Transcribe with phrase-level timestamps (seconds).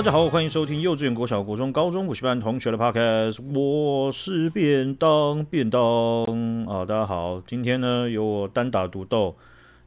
[0.00, 3.38] 大家好，欢迎收听幼稚园、国小、国中、高中补习班同学的 Podcast。
[3.52, 5.82] 我是便当便当
[6.64, 9.36] 啊，大家好，今天呢由我单打独斗，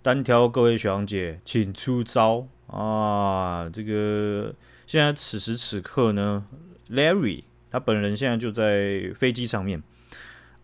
[0.03, 3.67] 单挑各位学长姐，请出招啊！
[3.73, 4.53] 这个
[4.85, 6.45] 现在此时此刻呢
[6.91, 9.81] ，Larry 他本人现在就在飞机上面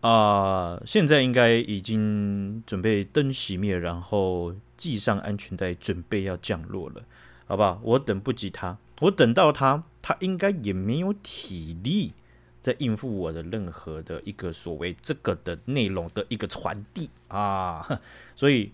[0.00, 7.02] 啊，现在应该已经准备灯熄灭，然后系上安全带，准备要降落了，
[7.46, 7.80] 好不好？
[7.82, 8.78] 我等不及他。
[9.00, 12.12] 我等到他，他应该也没有体力
[12.60, 18.00] 在应付我的任何的一个所谓这个的内容的一个传递啊，
[18.36, 18.72] 所以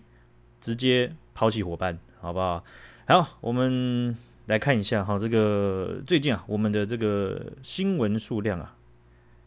[0.59, 2.63] 直接抛弃伙伴，好不好？
[3.07, 4.17] 好，我们
[4.47, 8.75] 来看一下哈，这个最近啊，我们的这个新闻数量啊，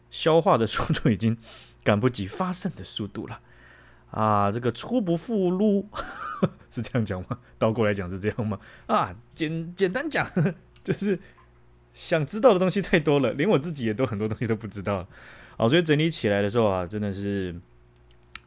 [0.09, 1.37] 消化的速度已经
[1.83, 3.39] 赶不及发生的速度了
[4.09, 5.87] 啊，这个出不富路
[6.71, 7.37] 是这样讲吗？
[7.59, 8.59] 倒过来讲是这样吗？
[8.87, 10.27] 啊，简简单讲。
[10.83, 11.19] 就是
[11.93, 15.07] 想知道的东西太多了，连我自己也都很多东西都不知道。
[15.57, 17.55] 好，所以整理起来的时候啊，真的是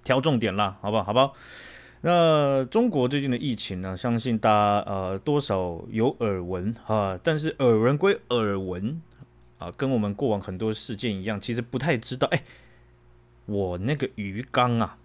[0.02, 1.04] 挑重点啦，好不好？
[1.04, 1.34] 好不好？
[2.00, 9.00] 那中国最近的疫情呢，相信大家呃多少有耳闻啊，但是耳闻归耳闻
[9.58, 12.26] 啊，跟我们过往很多事件一样，其实不太知道。
[12.28, 12.42] 哎，
[13.46, 14.98] 我那个鱼缸啊，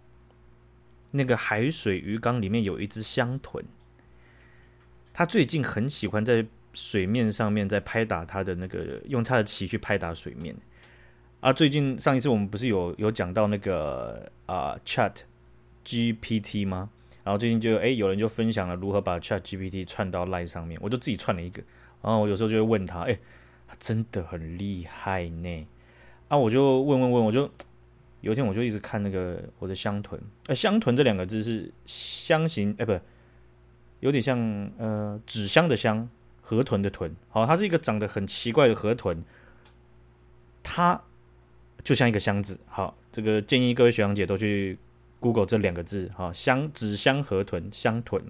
[1.11, 3.64] 那个海水鱼缸里面有一只香豚，
[5.14, 6.47] 它最近很喜欢在。
[6.73, 10.56] 水面上面在拍打它的那个，用它的鳍去拍打水面。
[11.39, 15.14] 啊，最近上一次我们不是有有讲到那个啊、Chat
[15.86, 16.89] GPT 吗？
[17.23, 21.64] 然后最近就哎有人就分享了如何把 Chat GPT 串到 Line 上面，我就自己串了一个。
[22.02, 23.17] 然后我有时候就会问他，哎，
[23.67, 25.67] 他真的很厉害呢。
[26.28, 27.50] 啊，我就问问问，我就
[28.22, 30.20] 有一天我就一直看那个我的香豚。
[30.48, 32.99] 哎，香豚这两个字是香型，哎，不，
[34.02, 34.38] 有点像
[34.77, 36.10] 呃纸箱的箱。
[36.49, 39.23] 河豚的豚，好，它是一个长得很奇怪的河豚，
[40.64, 40.99] 它
[41.83, 42.60] 就像一个箱子。
[42.65, 44.80] 好，这个建议各位学长姐都去
[45.20, 48.23] Google 这两个字，好，箱纸箱河豚箱豚。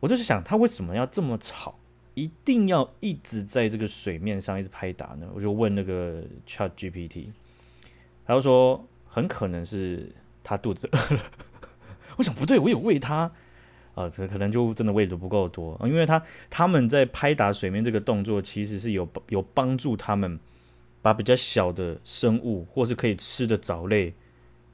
[0.00, 1.78] 我就是想，它为什么要这么吵，
[2.14, 5.28] 一定要一直在这个水面上一直拍打呢？
[5.34, 7.26] 我就问那个 Chat GPT，
[8.24, 10.10] 他就说很可能是
[10.42, 11.22] 它肚子饿了。
[12.16, 13.30] 我想不对，我有喂它。
[13.98, 20.38] 啊，这可能就真的位置不够多，因为他他们在拍打水面这个动作，其实是有有帮助他们
[21.02, 24.14] 把比较小的生物或是可以吃的藻类，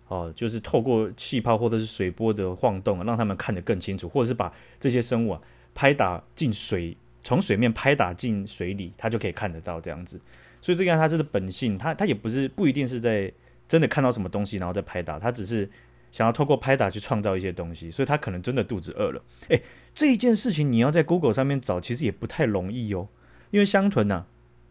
[0.09, 5.41] 哦，就是透过气泡或者是水波的晃动，让他们看得更清楚，或者是把这些生物啊
[5.75, 10.21] 拍打进水，从水面拍打进水里，他就可以看得到这样子。
[10.61, 13.33] 所以这个，它这个本性，它它也不是不一定是在
[13.67, 15.67] 真的看到什么东西然后再拍打，它只是。
[16.15, 19.21] 想要透过拍打去创造一些东西，所以他可能真的肚子饿了。
[19.49, 19.61] 诶，
[19.93, 23.09] 这一件事情你要在 Google 上面找，其实也不太容易哦。
[23.51, 24.25] 因为香豚呢，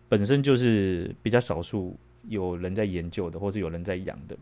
[0.08, 2.00] 本身就是比较少数
[2.30, 4.38] 有人在研究的，或是有人在养的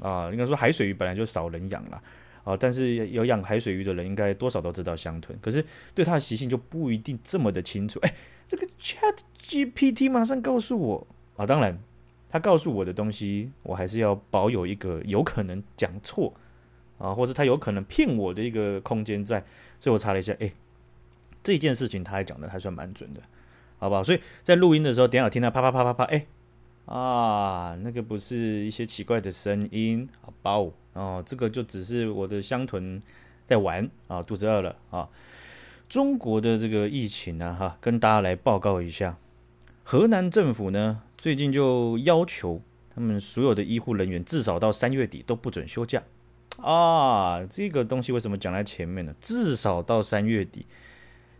[0.00, 0.30] 啊。
[0.30, 2.02] 应该说海水鱼本来就少人养了
[2.44, 5.38] 啊，但是有养海水鱼的人，应该多少都知道香豚。
[5.42, 5.62] 可是
[5.94, 8.00] 对它的习性就不一定这么的清楚。
[8.00, 8.14] 诶，
[8.46, 11.78] 这个 Chat GPT 马上告诉我啊，当然。
[12.30, 16.32] 他告诉我的东西，我还是要保有一个有可能讲错
[16.98, 19.42] 啊，或者他有可能骗我的一个空间在，
[19.80, 20.52] 所以我查了一下，哎，
[21.42, 23.22] 这件事情他还讲的还算蛮准的，
[23.78, 24.04] 好不好？
[24.04, 26.26] 所以在录音的时候，等下听到啪啪啪啪啪，哎，
[26.84, 33.00] 啊，那个不是一些奇怪的声音，好包哦，这个就只是我的香豚
[33.46, 35.08] 在玩啊，肚子饿了啊。
[35.88, 39.16] 中国的这个疫情呢，哈，跟大家来报告一下，
[39.82, 41.02] 河南政府呢。
[41.18, 42.62] 最近就要求
[42.94, 46.00] 他们所有的医护人员至少到三月底都不准休假
[46.58, 47.44] 啊！
[47.50, 49.12] 这个东西为什么讲在前面呢？
[49.20, 50.64] 至少到三月底。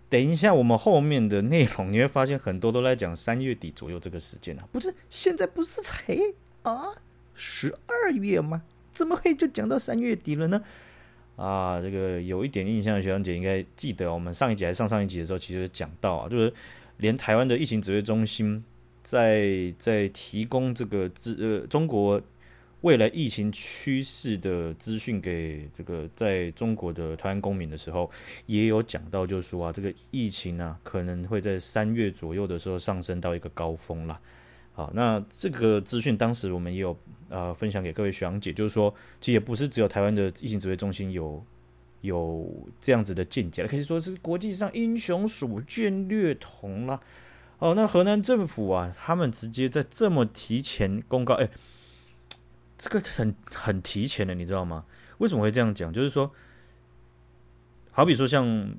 [0.08, 6.16] 等一下，我们后面的内容你会发现很多都在讲三月底左右这个时间啊，不是现在不是才
[6.62, 6.88] 啊
[7.34, 8.62] 十二月吗？
[8.92, 10.60] 怎么会就讲到三月底了呢？
[11.36, 16.52] 啊，这个有一点印象的学长姐应该记得，我们上一集还上上一集的时候，其实讲到啊，就是
[16.96, 18.64] 连台湾的疫情指挥中心。
[19.10, 22.20] 在在提供这个资呃中国
[22.82, 28.10] 未来疫情趋势的资讯给这个在中国的台湾公民的时候，
[28.44, 34.20] 也有讲到，就是说啊，这个疫情啊可能会在三月左右的时候上升到一个高峰啦。
[34.74, 36.94] 好，那这个资讯当时我们也有
[37.30, 41.42] 呃分享给各位学长姐，就是说，其实也不是只有台湾的疫情指挥中心有
[42.02, 42.46] 有
[42.78, 47.00] 这样子的见解了，可以说是国际上英雄所见略同啦。
[47.58, 51.48] 哦，那河南政府啊，他们直接在这么提前公告，哎，
[52.78, 54.84] 这个很很提前的，你知道吗？
[55.18, 55.92] 为什么会这样讲？
[55.92, 56.32] 就是说，
[57.90, 58.76] 好比说像，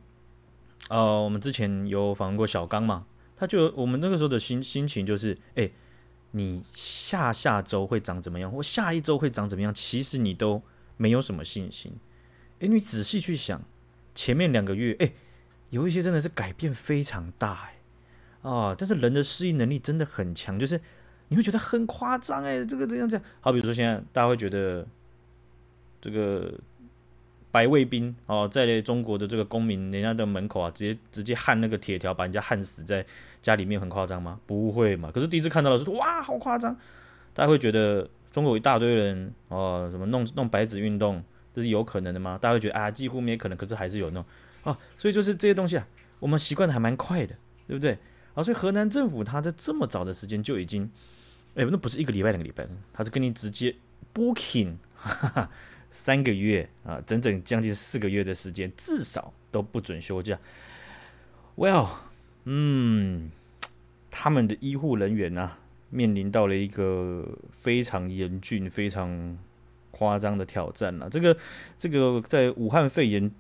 [0.88, 3.06] 呃，我们之前有访问过小刚嘛，
[3.36, 5.70] 他就我们那个时候的心心情就是，哎、
[6.32, 10.62] 你下下周会长怎么样，或下一周会长怎么样，其实你都
[10.96, 11.92] 没有什么信心。
[12.62, 13.62] 哎、你仔细去想，
[14.16, 15.12] 前面两个月，哎、
[15.72, 17.79] 有一些真的是改变非常大，哎，
[18.42, 20.80] 啊，但是人的适应能力真的很强，就是
[21.28, 23.26] 你会觉得很夸张，哎，这个这样这样。
[23.42, 24.86] 好，比如说现在大家会觉得
[26.02, 26.54] 这个。
[27.52, 33.04] 白卫兵哦，在中国的这个公民人家的门口啊，直接直接焊那个铁条，把人家焊死在
[33.42, 34.40] 家里面，很夸张吗？
[34.46, 35.10] 不会嘛。
[35.12, 36.78] 可是第一次看到的时候，哇，好夸张！
[37.34, 42.38] 大家会觉得中国一大堆人哦，什么弄弄白纸运动，这是有可能的吗？
[42.40, 44.24] 大家会觉得啊，几乎没可能，可是还是有弄
[44.62, 44.78] 啊。
[44.96, 45.88] 所以就是这些东西啊，
[46.20, 47.34] 我们习惯的还蛮快的，
[47.68, 47.98] 对不对？
[48.44, 50.90] 所以河南政府他在这么早的时间就已经，
[51.56, 53.76] 哎，那不是一个礼拜两个礼拜，他是跟你直接
[54.14, 54.76] booking。
[55.02, 55.50] 哈哈
[55.90, 60.38] 三个月啊，整整将近四个月的时间，至少都不准休假。
[61.56, 61.88] Well，
[62.44, 63.32] 嗯，
[64.12, 65.58] 他们的医护人员啊，
[65.90, 69.38] 面临到了一个非常严峻、非常
[69.90, 71.10] 夸张的挑战了。
[71.10, 71.36] 这个，
[71.78, 73.32] 这个在武汉肺炎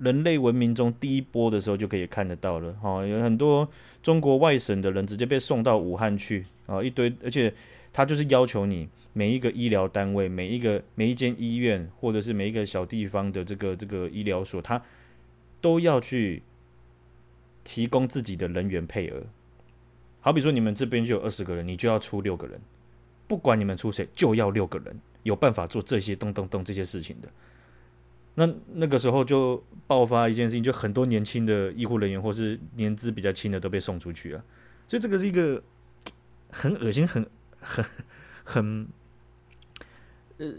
[0.00, 2.72] 人类文明中第一波的时候就可以看得到了。
[2.74, 3.68] 哈，有很多
[4.02, 7.52] 中国外省的人直接被送到武汉去啊，一堆，而且
[7.92, 8.88] 他就是要求你。
[9.12, 14.80] 每一个医疗单位，每一个每一间医院，或者是每一个小地方的这个这个医疗所，他
[15.60, 16.44] 都要去
[17.64, 19.20] 提供自己的人员配额。
[20.20, 22.60] 好比说，你们这边就有二十个人，你就要出六个人，
[23.26, 27.28] 不管你们出谁，就要六个人，有办法做这些咚咚咚这些事情的。
[28.34, 34.44] 那那个时候就爆发一件事情，就很多年轻的医护人员，或是年资比较轻的都被送出去了。
[34.86, 35.62] 所以这个是一个
[36.50, 37.26] 很恶心、很
[37.58, 37.84] 很
[38.44, 38.88] 很。
[40.38, 40.50] 呃，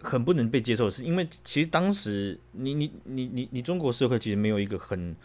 [0.00, 5.16] 很不能被接受的是，因为其实当时你你你你你中国社会其实没有一个很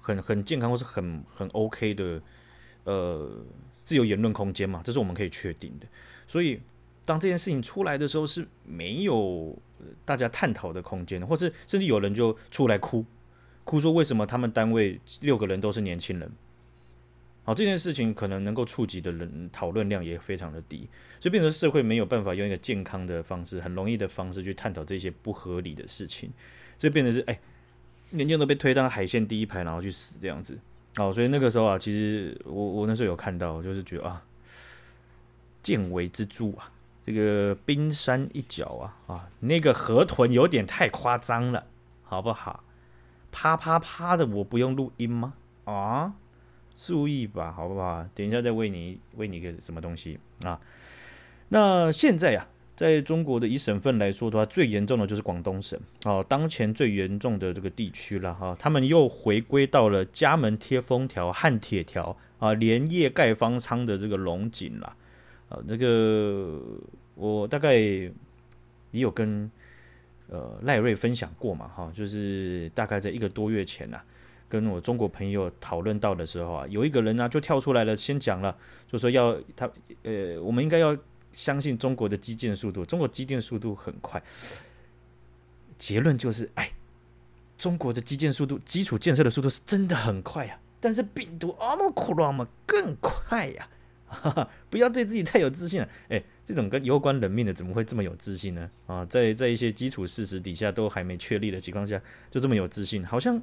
[0.00, 2.22] 很很健康或是很很 OK 的
[2.84, 3.30] 呃
[3.84, 5.86] 自由言论空间嘛，这是我们可以确定的。
[6.26, 6.58] 所以
[7.04, 9.54] 当这件事情出来的时候，是没有
[10.04, 13.04] 大家探讨的空间，或是甚至有人就出来哭
[13.64, 16.30] 哭说，为什么他们单位六个人都是年轻人。
[17.44, 20.86] 好，这件事情可能能够触及的人讨论量也非常的低，
[21.18, 26.30] 所以变成社会没有办法用一个健康的方式、很容易的方式去探讨这些不合理的事情，
[26.78, 27.40] 所以变成是哎，
[28.10, 30.58] 年轻人都被推到海线第一排，然后去死这样子。
[30.98, 34.22] 哦，所以那个时候啊，其实我我那时候有看到，就是觉得啊，
[35.62, 36.70] 见微知著啊，
[37.08, 41.64] 这个冰山一角啊啊，那个河豚有点太夸张了，
[42.02, 42.62] 好不好？
[43.32, 45.32] 啪啪啪的，我不用录音吗？
[45.64, 46.12] 啊？
[46.76, 48.06] 注意吧，好不好？
[48.14, 50.60] 等一下再喂你喂你个什么东西啊？
[51.48, 58.54] 那现在呀、啊，在中国的以省份来说的话，最严重的就是广东省哦，当前最严重的这个地区了哈。
[58.58, 64.94] 他们又回归到了家门贴封条、焊铁条啊，连夜盖方舱的这个龙井了
[65.48, 65.58] 啊。
[65.68, 66.60] 这个
[67.14, 68.12] 我大概也
[68.90, 69.50] 有跟
[70.28, 74.04] 呃赖瑞分享过嘛哈，就是大概在一个多月前呐、啊。
[74.50, 79.70] 跟我中国朋友讨论到的时候啊，有一个人呢、啊、就跳出来了，先讲了，就说要他
[80.04, 80.96] 呃，我们应该要
[81.34, 84.22] 相信中国的基建速度，中国基建速度很快。
[85.76, 86.72] 结论就是，哎，
[87.58, 93.76] 中国的基建速度、基础建设的速度是真的很快呀、啊，但是病毒奥密克戎嘛更快呀、啊，
[94.08, 95.88] 哈 哈不要对自己太有自信了。
[96.08, 98.70] 哎，这种跟攸关人命的怎么会这么有自信呢？
[98.86, 102.00] 啊，在在一些基础事实底下都还没确立的情况下，
[102.30, 103.40] 就这么有自信，好像。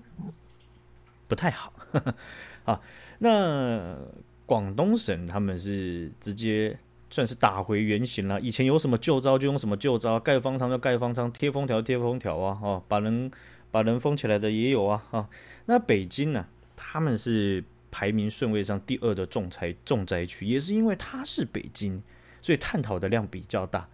[1.27, 1.73] 不太好，
[2.65, 2.79] 啊，
[3.17, 3.97] 那
[4.45, 6.77] 广东省他们是直接
[7.09, 8.39] 算是打回原形了。
[8.39, 13.31] 以前有什么旧招就用什么旧招，盖方舱就盖方舱，贴封条贴封条啊，哦，把人
[13.71, 15.27] 把人封起来的也有啊，啊，
[15.65, 16.45] 那北京呢，
[16.75, 17.63] 他们是
[17.95, 22.01] 排名顺位上第二的重灾重灾区，也是因为它是北京，
[22.41, 23.87] 所以探讨的量比较大。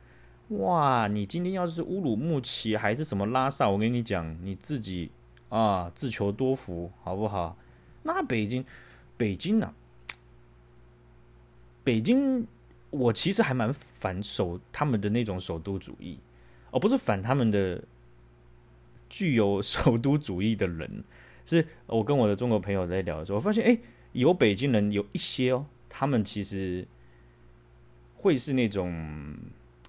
[0.48, 5.12] 哇，你今天要是乌鲁木齐还是什么拉萨，我跟你讲，你自己。
[5.50, 7.56] 啊，自求多福，好不好？
[8.04, 8.66] 那北京，
[9.18, 9.72] 北京呢、
[11.84, 12.48] 北京，
[12.90, 16.18] 我其实还蛮反首他们的那种首都主义，
[16.72, 17.84] 而、不是反他们的
[19.10, 21.04] 具有 首都主义的人。
[21.58, 23.78] 是我跟我的中国朋友在聊的时候，我发现，哎，
[24.14, 26.88] 有北京人有一些哦，他们其实
[28.16, 29.36] 会是那种，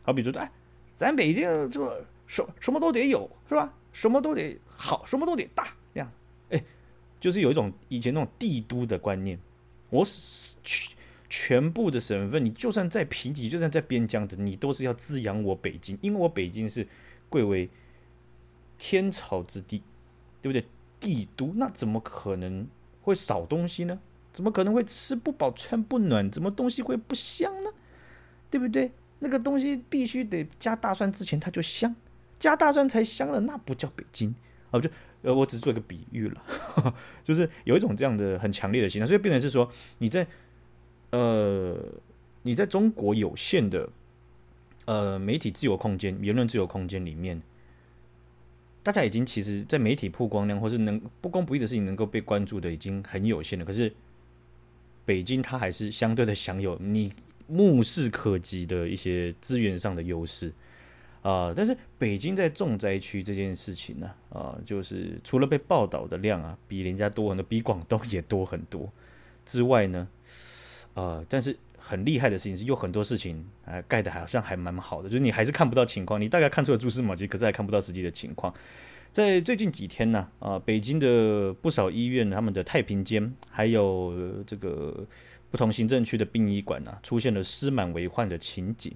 [0.02, 0.50] 好比说，哎，
[0.94, 1.90] 咱北京就
[2.26, 3.74] 什什么都得有，是吧？
[3.92, 6.10] 什么都得好，什么都得大，这样，
[6.50, 6.64] 哎，
[7.20, 9.38] 就是有一种以前那种帝都的观念。
[9.90, 10.02] 我
[10.64, 10.90] 全
[11.28, 16.88] 全部的省份，你就算在贫瘠，就算在边疆的，你都是要滋养我北京，因为我北京是
[17.28, 17.68] 贵为
[18.78, 19.82] 天朝之地，
[20.40, 20.66] 对不对？
[21.02, 22.66] 帝都那怎么可能
[23.02, 23.98] 会少东西呢？
[24.32, 26.30] 怎么可能会吃不饱穿不暖？
[26.30, 27.70] 怎么东西会不香呢？
[28.48, 28.92] 对不对？
[29.18, 31.94] 那个东西必须得加大蒜之前它就香，
[32.38, 34.34] 加大蒜才香了，那不叫北京
[34.70, 34.80] 啊！
[34.80, 34.88] 就
[35.22, 36.42] 呃，我只是做一个比喻了，
[37.22, 40.26] 就是有一种这样的很强烈的心态，所以变成是说你在
[41.10, 41.76] 呃
[42.42, 43.88] 你在中国有限的
[44.86, 47.42] 呃媒体自由空间、言论自由空间里面。
[48.82, 53.64] 大家已经其实，在媒体曝光量或是能不公不义的事情能够被关注的已经很有限了。
[53.64, 53.92] 可是，
[55.04, 57.12] 北京它还是相对的享有你
[57.46, 60.52] 目视可及的一些资源上的优势
[61.22, 61.52] 啊。
[61.54, 68.92] 但是，北京在重灾区这件事情呢，啊，就是除了被报道的量啊比人家多很多，比广东也多很多
[69.46, 70.08] 之外呢，
[70.94, 71.56] 呃，但是。
[71.84, 78.54] 很厉害的事情是，有很多事情啊盖的好像还蛮好的，就是你还是看不到情况，你大概看出了蛛丝马迹，可是还看不到实际的情况。
[79.10, 84.14] 在最近几天呢，啊，北京的不少医院，他们的太平间，还有
[84.46, 85.04] 这个
[85.50, 88.94] 不同行政区的殡仪馆啊，出现了尸满为患的情景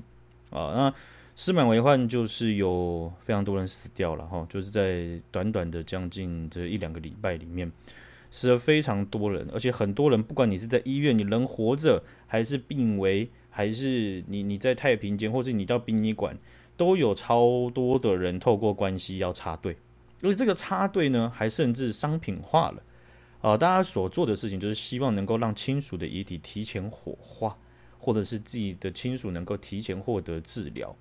[0.51, 0.73] 啊。
[0.75, 0.95] 那
[1.35, 7.71] 尸满为患就是有非常多人死掉了哈，就是在短短的将近这一两个礼拜里面。
[8.31, 16.37] 死了非常多人，而且很多人，不管你是在医院，你人活着，还是病危，还是你你在太平间，或是你到殡仪馆，
[16.77, 19.77] 都有超多的人透过关系要插队，
[20.23, 22.83] 而且这个插队呢，还甚至商品化了
[23.41, 23.59] 啊、呃！
[23.59, 27.57] 大家所做的事情就是希望能够让亲属的遗体提前火化，
[27.99, 30.95] 或者是自己的亲属能够提前获得治疗。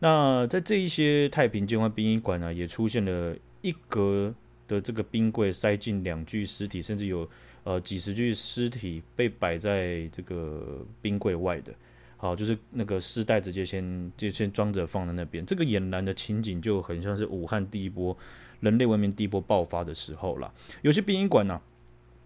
[0.00, 4.34] 那在这一些太平间或殡仪馆呢，也出现了一格。
[4.66, 7.28] 的这个冰柜塞进两具尸体，甚至有
[7.64, 11.72] 呃几十具尸体被摆在这个冰柜外的，
[12.16, 15.44] 好，就是那个尸袋直接先就先装着放在那边。
[15.44, 18.16] 这个俨然的情景就很像是武汉第一波
[18.60, 20.52] 人类文明第一波爆发的时候了。
[20.82, 21.60] 有些殡仪馆呢，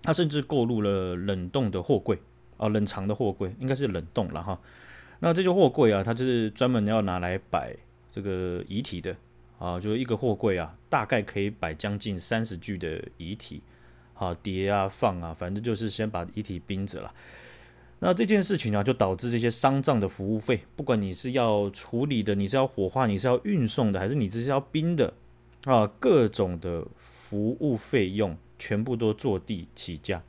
[0.02, 2.18] 它甚至购入了冷冻的货柜
[2.57, 4.61] 啊，冷藏的货柜应该是冷冻了哈。
[5.21, 7.75] 那这些货柜啊，它就是专门要拿来摆
[8.11, 9.16] 这个遗体的。
[9.59, 13.61] 啊，就是一个货柜啊，大概可以摆将近三十具的遗体，
[14.15, 17.12] 啊，叠啊放啊，反正就是先把遗体冰着了。
[18.00, 25.12] 那这件事情啊，就导致这些丧葬的服务费，不管你是要处理的，你是要火化，你是要运送的，还是你只是要冰的，
[25.65, 30.23] 啊，各种的服务费用全部都坐地起价。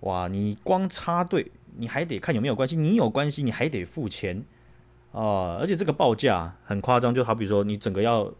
[0.00, 4.44] 哇，你光插队，你还得看有没有关系，你有关系，你还得付钱。
[5.16, 8.30] 啊，而且这个报价很夸张，就好比说你整个要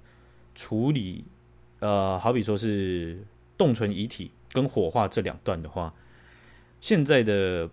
[0.54, 1.24] 处理，
[1.78, 3.18] 呃，好比说是
[3.56, 5.94] 冻存遗体跟火化这两段的话，
[6.78, 7.66] 现在的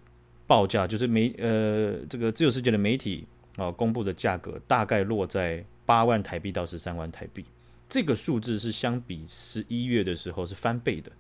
[0.48, 7.44] 报价就是媒呃这个自由世界的媒体啊公布的价格大概落在八万台币到十三万台币，
[7.90, 11.12] 这个数字是相比十一月的时候是翻倍的。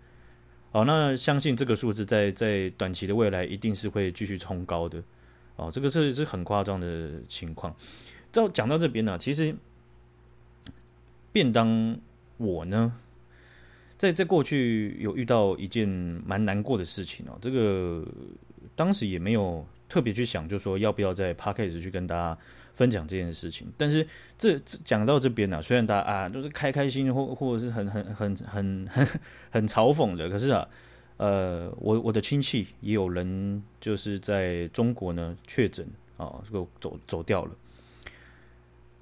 [0.71, 5.03] 好，那相信这个数字在在短期的未来一定是会继续冲高的。
[5.55, 7.75] 哦，这个是是很夸张的情况。
[8.31, 9.55] 照讲到这边呢，其实
[11.31, 11.95] 便当
[12.37, 12.91] 我呢，
[13.97, 17.37] 在在过去有遇到一件蛮难过的事情哦。
[17.39, 18.03] 这个
[18.75, 22.37] 当时也没有特别去想，就说要不要在 Podcast 去跟大家
[22.73, 23.71] 分享这件事情。
[23.77, 24.07] 但是
[24.37, 29.07] 这讲到这边呢，虽然大家啊都是开开心或或者是很很很很很
[29.51, 30.67] 很嘲讽的，可是啊。
[31.17, 37.55] 呃，我我的亲戚也有人就是在中国呢确诊啊，这个走走掉了。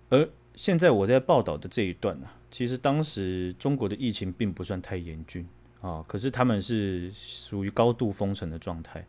[0.10, 5.48] 而现在我在报道的这一段呢，其实当时中国的疫情并不算太严峻
[5.80, 9.04] 啊，可是他们是属于高度封城的状态。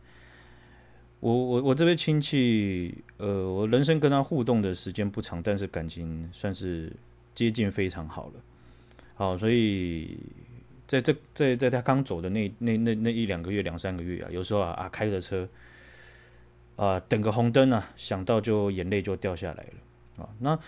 [1.19, 6.91] 我我我这位亲戚，呃，我人生跟他互动的时间不长，但是感情算是
[7.35, 8.33] 接近非常好了。
[9.15, 10.17] 好，所以。
[10.93, 15.49] 在这在在他刚走的那那那那一两个月两三个月啊，有时候啊啊开着车
[16.75, 20.29] 啊等个红灯啊，想到就眼泪就掉下来了啊。
[20.39, 20.59] 那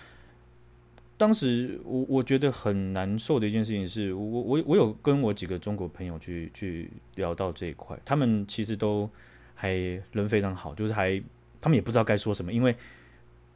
[1.15, 9.07] 当时我我觉得很难受的一件事情是，我我我有跟我几个中国朋友去去聊到这一块，他们其实都
[9.53, 9.69] 还
[10.11, 11.21] 人非常好，就是还
[11.61, 12.75] 他们也不知道该说什么，因为。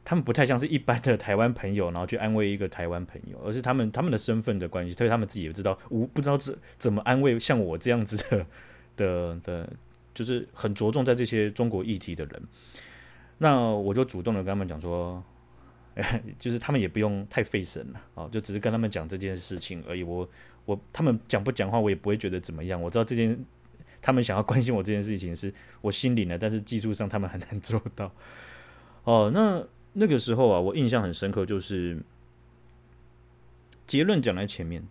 [0.02, 8.46] 他们不太像是一般的台湾朋友，然后去安慰一个台湾朋友，而是他们他们的身份的关系，所以他们自己也知道，无不知道怎怎么安慰像我这样子的
[8.96, 9.72] 的的，
[10.14, 12.42] 就是很着重在这些中国议题的人。
[13.38, 15.22] 那我就主动的跟他们讲说，
[16.38, 20.02] 就是他们也不用太费神了啊，就只是跟他们讲这件事情而已。
[20.02, 20.28] 我
[20.64, 22.80] 我他们讲不讲话，我也不会觉得怎么样。
[22.80, 23.38] 我知道这件
[24.00, 25.52] 他们想要关心我这件事情是
[25.82, 28.10] 我心领了，但是技术上他们很难做到。
[29.04, 29.62] 哦，那。
[29.92, 32.00] 那个时候啊，我印象很深刻，就是
[33.86, 34.86] 结论讲在前面，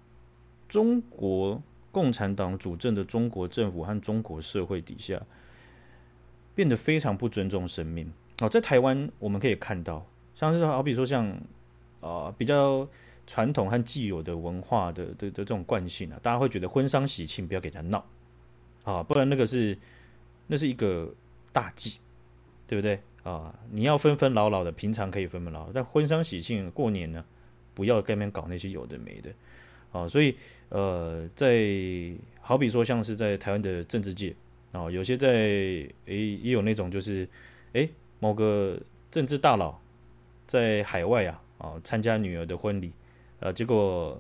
[0.68, 5.22] 中国共产党主政的中国政府和中国社会底下，
[6.54, 8.12] 变得非常不尊重生命。
[8.42, 11.38] 哦，在台湾我们可以看到，像是好比说像
[12.02, 12.88] 啊、比较
[13.28, 18.06] 传统和既有的文化的的的这种惯性啊，大家会觉得婚丧喜庆不要给他闹
[18.84, 19.78] 啊，不然那个是
[20.48, 21.14] 那是一个
[21.52, 22.00] 大忌，
[22.70, 23.52] 对不对啊？
[23.72, 27.26] 你要分分老老的，平常可以分分老老，但婚丧喜庆过年呢，
[27.74, 29.32] 不要在那边搞那些有的没的
[29.92, 30.08] 啊。
[30.08, 30.36] 所以
[30.70, 31.68] 呃，在
[32.40, 34.36] 好比说像是在台湾的政治界。
[34.72, 37.28] 哦，有些在诶也有那种就是，
[37.74, 39.76] 诶某个政治大佬
[40.46, 42.94] 在海外啊，啊参加女儿的婚礼，
[43.40, 44.16] 呃结果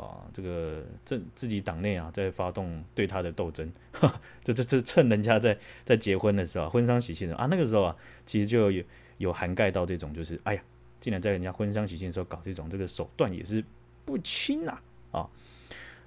[0.00, 3.70] 啊这个政自己党内啊在发动对他的斗争，
[4.42, 8.84] 这这这趁人家在在结婚的时候，婚丧喜庆的啊那个时候啊，其实就有
[9.18, 10.62] 有涵盖到这种就是，哎呀，
[11.00, 13.64] 竟然在人家婚丧喜庆的时候搞这种这个手段也是
[14.04, 14.78] 不轻呐
[15.12, 15.28] 啊，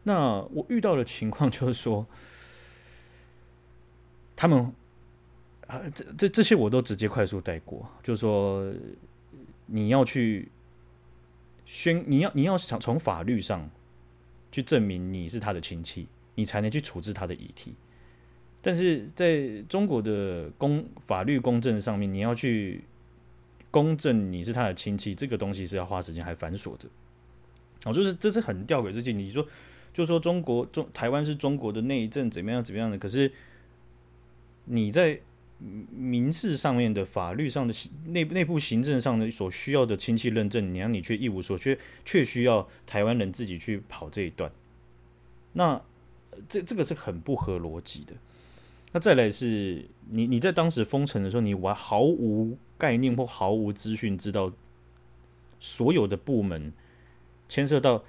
[0.04, 2.06] 那我遇到的情况就是说。
[4.36, 4.74] 他们
[5.68, 8.74] 啊，这这这些我都直接快速带过，就是说
[9.68, 10.50] 你要去
[11.66, 13.70] 宣，你要你要想从法律上
[14.54, 17.76] 去证明你是他的亲戚，你才能去处置他的遗体。
[18.62, 22.86] 但是在中国的公法律公证上面，你要去
[23.70, 26.86] 公证你是他的亲戚，这个东西是要花时间还繁琐的。
[27.84, 29.20] 哦，就是这是很吊诡之情。
[29.20, 29.46] 你说，
[29.94, 33.30] 就说中国中台湾是中国的内政怎么样怎么样的，可是。
[34.66, 35.20] 你在
[35.60, 37.74] 民事上面的法律上的
[38.08, 44.52] 内内部行政上的所需要的亲戚认证，你让你却一无所缺，却需要台湾人自己去跑这一段，
[45.54, 45.82] 那
[46.50, 48.14] 这这个是很不合逻辑的。
[48.92, 54.52] 那再来是你你在当时封城的时候，你完毫无概念或毫无资讯，知道
[55.60, 56.74] 所有的部门
[57.48, 58.04] 牵涉到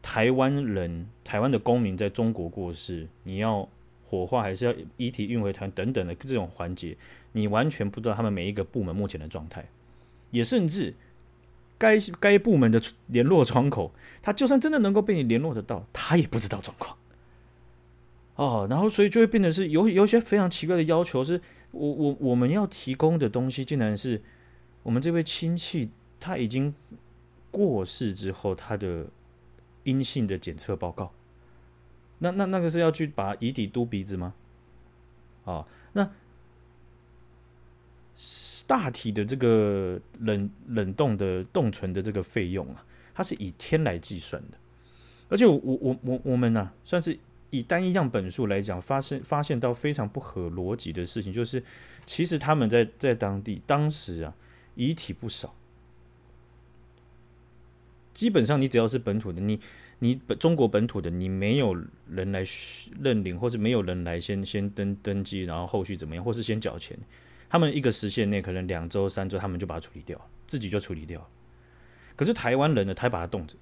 [0.00, 3.68] 台湾人、台湾的公民在中国过世，你要。
[4.08, 6.96] 火化还是要遗体运回台等等的这种环节，
[7.32, 9.68] 你完全不知道他们每一个部门目前的状态，
[10.30, 10.94] 也甚至
[11.78, 16.96] 该该部门的联络窗口，他就算真的能够被你联络得到，他也不知道状况。
[18.36, 21.40] 哦，然后所以就会变得是有有些非常奇怪的要求，是
[21.70, 24.20] 我我我们要提供的东西，竟然是
[24.82, 26.74] 我们这位亲戚他已经
[27.50, 29.06] 过世之后他的
[29.84, 31.12] 阴性的检测报告。
[32.18, 34.34] 那那那个是要去把遗体嘟鼻子吗？
[35.44, 36.10] 啊、哦，那
[38.66, 44.56] 大体的这个冷冷冻的冻存的这个费用啊，它是以天来计算的，
[45.28, 47.18] 而且我我我我们呢、啊，算是
[47.50, 51.62] 以单一样本数来讲，发现发现到非常不合逻辑的事情，就是
[52.06, 54.34] 其实他们在在当地当时啊，
[54.76, 55.54] 遗体不少，
[58.14, 59.60] 基本上你只要是本土的你。
[60.04, 61.74] 你本中国本土的，你没有
[62.10, 62.44] 人来
[63.00, 66.94] 认领，或是没有人来先先登登记，然后后续怎么样，或是先缴钱，
[67.48, 71.26] 他们一个时限内可能两周三周，他们就把它处理掉，自己就处理掉。
[72.16, 73.56] 可是台湾人呢，他把它冻着。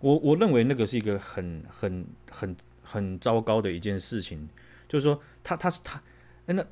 [0.00, 4.48] 我我认为那个是一个很很很很糟糕的一件事情，
[4.86, 6.00] 就是说他他是他，
[6.46, 6.64] 哎那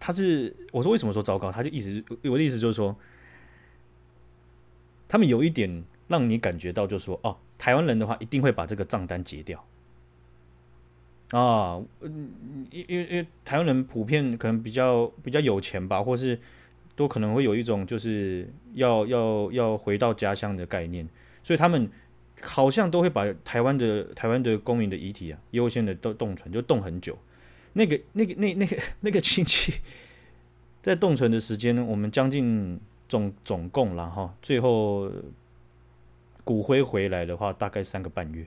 [0.00, 2.96] 他是我说为什么说糟糕，他就意思我的意思就是说，
[5.06, 7.36] 他们有一点让你感觉到，就是说哦。
[7.58, 9.64] 台湾人的话，一定会把这个账单结掉
[11.30, 11.82] 啊，
[12.70, 16.38] 因因为因为台湾人普遍可能比较比较有钱吧，或是
[16.94, 21.08] 都可能会有一种就是要要要回到家乡的概念，
[21.42, 21.90] 所以他们
[22.40, 27.18] 好像都会把台湾的台湾的公民的遗体啊，优先的都冻存，就冻很久。
[27.72, 29.72] 那个那个那那个那个亲戚
[30.82, 35.10] 在冻存的时间，我们将近总总共了哈，最后。
[36.46, 38.46] 骨灰回来的话，大概三个半月。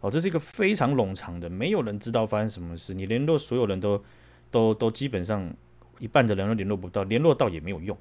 [0.00, 2.94] 哦，这是一个非常冗长的，没有人知道发生什么事。
[2.94, 4.02] 你联络所有人都，
[4.50, 5.52] 都都基本上
[5.98, 7.94] 一半的人都联络不到，联络到也没有用。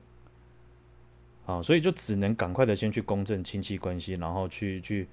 [1.45, 5.05] 啊，所以就只能赶快的先去公证亲戚关系，然后去去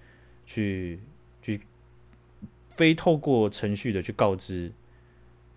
[0.47, 1.01] 去
[1.43, 1.61] 去
[2.71, 4.71] 非透过程序的去告知，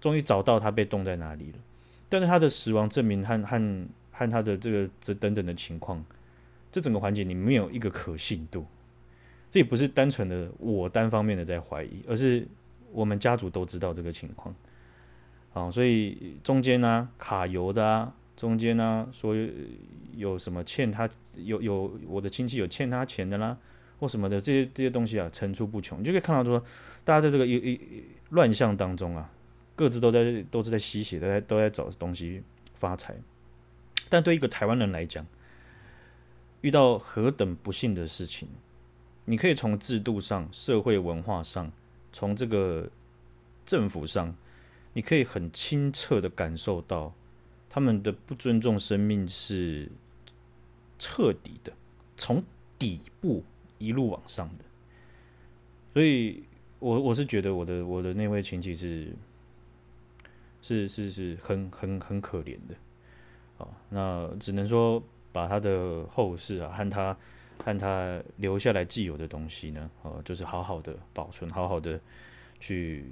[0.01, 1.59] 终于找到他被冻在哪里了。
[2.09, 6.03] 但是他的死亡证明和和和他的这个这等等的情况。
[6.71, 8.65] 这整个环节你没有一个可信度，
[9.49, 12.47] 这也不是单纯的我单方面的在怀疑，而是
[12.91, 14.53] 我们家族都知道这个情况，
[15.51, 19.35] 啊，所以中间呢、卡油的啊，中间呢、啊、说
[20.15, 23.57] 有什么欠他有有我的亲戚有欠他钱的啦，
[23.99, 26.63] 或什么的这些这些东西啊层出不穷，你就可以看到说，
[27.03, 29.31] 大家在这个一一乱象当中啊，
[29.75, 32.43] 各自都在都是在吸血，都在都在找东西
[32.75, 33.15] 发财，
[34.07, 35.25] 但对一个台湾人来讲。
[36.61, 38.47] 遇到何等不幸的事情，
[39.25, 41.71] 你可以从制度上、社会文化上，
[42.11, 42.89] 从这个
[43.65, 44.35] 政府上，
[44.93, 47.13] 你可以很清澈的感受到
[47.69, 49.89] 他们的不尊重生命是
[50.97, 51.71] 彻底的，
[52.17, 52.43] 从
[52.77, 53.43] 底部
[53.77, 54.65] 一路往上的。
[55.93, 56.43] 所以
[56.79, 59.13] 我我是觉得我的我的那位亲戚是
[60.61, 62.75] 是是是很很很可怜的
[63.57, 67.17] 啊，那只能说把他的后事啊和他
[67.63, 71.99] 和他留下来既有的东西呢，呃，就是好好的保存，好好的
[72.59, 73.05] 去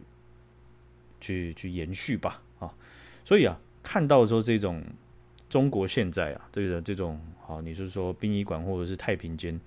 [1.20, 2.74] 去去延续吧啊。
[3.26, 4.84] 所以啊，看到说这种
[5.50, 9.60] 中国现在啊，这个这种啊，你是说殡仪馆或者是太平间？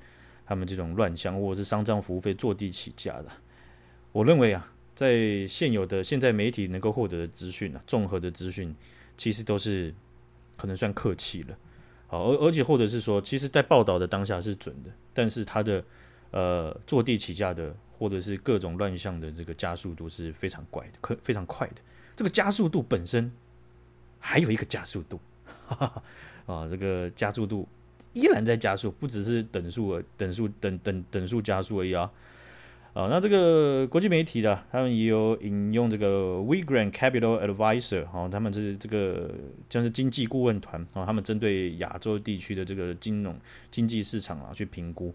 [0.46, 3.26] 他们这种乱象，或者是丧葬服务费坐地起价的，
[4.10, 8.74] 我认为啊，在现有的现在媒体能够获得的资讯啊，综合的资讯，
[9.16, 9.94] 其实都是
[10.56, 11.56] 可能算客气了，
[12.10, 15.84] 好，而而且或者是说，其实在报道的当下是准的，但是它的
[16.32, 21.76] 呃坐地起价的，或者是各种乱象的这个加速度是非常怪的，可非常快的，
[22.16, 23.30] 这个加速度本身
[24.18, 25.20] 还有一个加速度，
[25.68, 25.86] 哈
[26.44, 27.68] 哈啊，这个加速度。
[28.12, 32.10] 依然在加速，不只是等速而等速等等等速加速而已啊！
[32.92, 39.32] 啊，那这个国际媒体的，他们也有引用这个 We Grand Capital Advisor，哦，他们是这个
[39.68, 43.38] 像是经济顾问团啊，他们针对亚洲地区的这个金融
[43.70, 45.14] 经济市场啊去评估，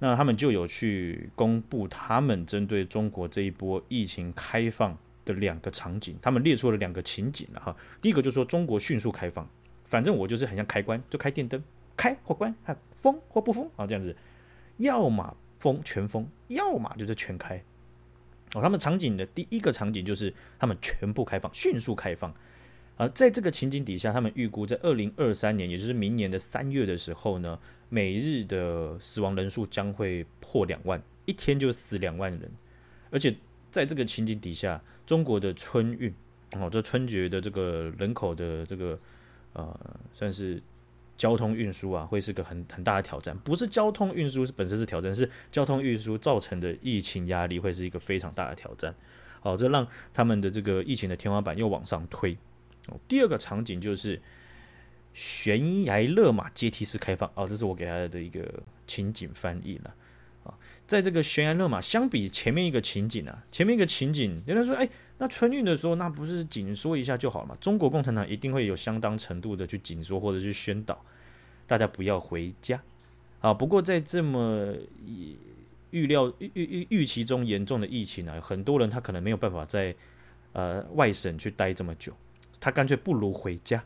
[0.00, 7.74] 那他们就有去公布他们针对中国这一波疫情开放的两个场景，他们列出了两个情景了哈。
[8.02, 9.48] 第一个就是说中国迅速开放，
[9.84, 11.62] 反正我就是很像开关，就开电灯。
[11.96, 13.86] 开或关，还封或不封啊？
[13.86, 14.16] 这样子，
[14.78, 17.56] 要么封全封，要么就是全开。
[18.52, 22.30] 哦，他们场景的第一个场景就是他们全部开放，迅速开放。
[22.98, 32.52] 啊在这个情景底下，他们预估在二零二三年，也就是明年的三月的时候呢，每日的死亡人数将会破两万，一天就死两万人。
[33.10, 33.34] 而且
[33.70, 36.12] 在这个情景底下，中国的春运
[36.60, 38.98] 哦，这春节的这个人口的这个
[39.54, 40.62] 呃，算是。
[41.16, 43.36] 交通运输啊，会是个很很大的挑战。
[43.38, 48.94] 不是交通运输是本身是挑战，是交通运输造成的疫情压力会是一个非常大的挑战。
[49.40, 52.36] 好，这让他们的这个疫情的天花板又往上推。
[52.88, 54.20] 哦，第二个场景就是
[55.12, 57.30] 悬崖勒马阶梯式开放。
[57.34, 59.94] 哦，这是我给他的一个情景翻译了。
[60.44, 60.54] 啊，
[60.86, 67.56] 在这个悬崖勒马相比前面一个情景啊，前面一个情景，有人说，哎，那春运的时候，那不是紧缩一下就好了嘛？
[67.60, 71.04] 中国共产党一定会有相当程度的去紧缩或者去宣导，
[71.66, 72.82] 大家不要回家。
[73.40, 74.74] 啊，不过在这么
[75.90, 79.94] 预料预预预期中严重的疫情呢，很多人他可能没有办法在
[80.52, 82.12] 呃外省去待这么久，
[82.60, 83.82] 他干脆不如回家。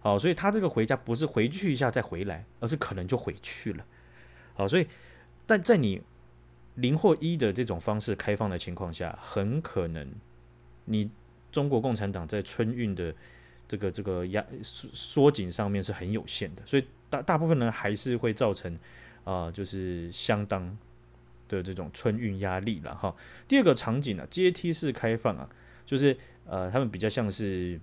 [0.00, 3.84] 好，所以他这个回家不是回去一下再回来，而是可能就回去了。
[4.54, 4.86] 好，所以。
[5.48, 6.02] 但在你
[6.74, 10.04] 零或一的这种方式开放的情况下，很可能
[10.86, 11.08] 你
[11.52, 13.14] 中国共产党在春运的
[13.68, 18.76] 这个这个压缩缩紧上面是很有限的，所以大大部分人还是会造成
[19.24, 20.76] 啊、就是相当
[21.48, 23.14] 的这种春运压力了哈。
[23.46, 25.48] 第二个场景呢，阶梯式开放啊，
[25.84, 27.78] 就是呃，他们比较像是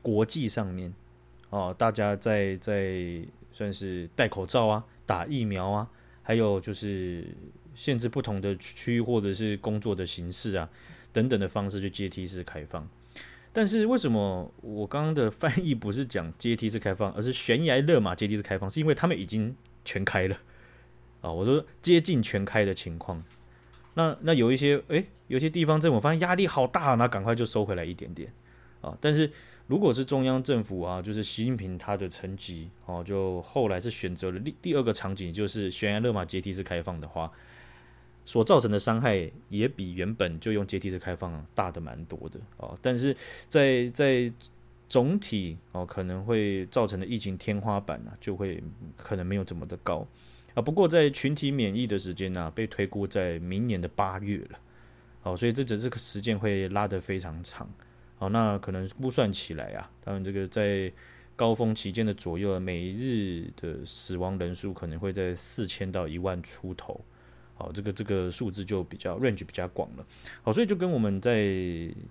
[0.00, 0.92] 国际上面
[1.50, 5.88] 哦、大家在在算是戴口罩啊，打疫苗啊。
[6.22, 7.24] 还有就是
[7.72, 10.68] 限制不同的区域或者是工作的形式啊，
[11.16, 12.86] 等等的方式去阶梯式开放。
[13.50, 18.68] 但是为什么我刚刚的翻译不是讲阶梯式开放，而是悬崖勒马阶梯式开放？
[18.68, 20.36] 是因为他们已经全开了
[21.22, 23.24] 啊，我说接近全开的情况。
[23.94, 28.30] 那那有一些诶，有些地方政府发现压力好大，那赶快就收回来一点点
[28.82, 28.94] 啊。
[29.00, 29.32] 但是
[29.68, 37.32] 如果是中央政府啊，就是习近平他的层级哦，就后来是选择了第第二个场景，就是悬崖勒马阶梯式开放的话，
[38.26, 42.76] 所造成的伤害也比原本就用阶梯式开放大的蛮多的哦。
[42.82, 43.16] 但是
[43.48, 44.30] 在在
[44.88, 48.62] 总体哦，可能会造成的疫情天花板呢、就会
[48.96, 50.06] 可能没有这么的高
[50.54, 50.60] 啊。
[50.60, 54.58] 不过在群体免疫的时间呢、被推估在明年的八月了，
[55.22, 57.68] 哦，所以这只是个时间会拉得非常长。
[58.18, 60.92] 好，那可能估算起来啊，当然这个在
[61.34, 67.04] 高峰期间的左右，每日的死亡人数可能会在四千到一万出头。
[67.58, 70.06] 好，这个这个数字就比较 range 比较广了。
[70.42, 71.42] 好，所以就跟我们在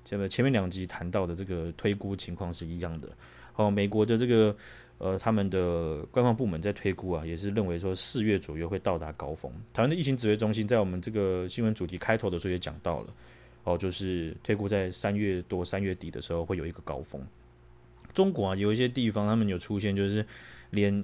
[0.03, 3.07] 这个前面两集谈到的这个推估情况是一样的。
[3.53, 4.55] 好，美国的这个
[4.97, 9.51] 呃他们的官方部门在推估啊，也是认为说四月左右会到达高峰。
[9.71, 13.13] 台湾的疫情指挥中心在我们这个新闻主题开头的时候也讲到了。
[13.65, 17.19] 哦，就是推估在三月多三月底的时候会有一个高峰。
[18.13, 20.25] 中国啊，有一些地方他们有出现，就是
[20.69, 21.03] 连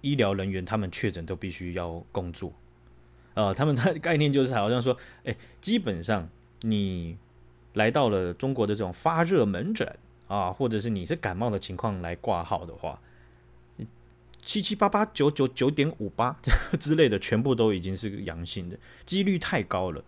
[0.00, 2.52] 医疗人员他们确诊都必须要工作。
[3.38, 6.28] 呃，他们的 概念就是好像说，哎，基本上
[6.62, 7.16] 你
[7.74, 9.88] 来到了中国的这种发热门诊
[10.26, 13.00] 啊，或者是你是感冒的情况来挂号的话，
[14.42, 16.36] 七七八八九九九点五八
[16.80, 20.02] 之类的，全部都已经是阳性的，几率太高了，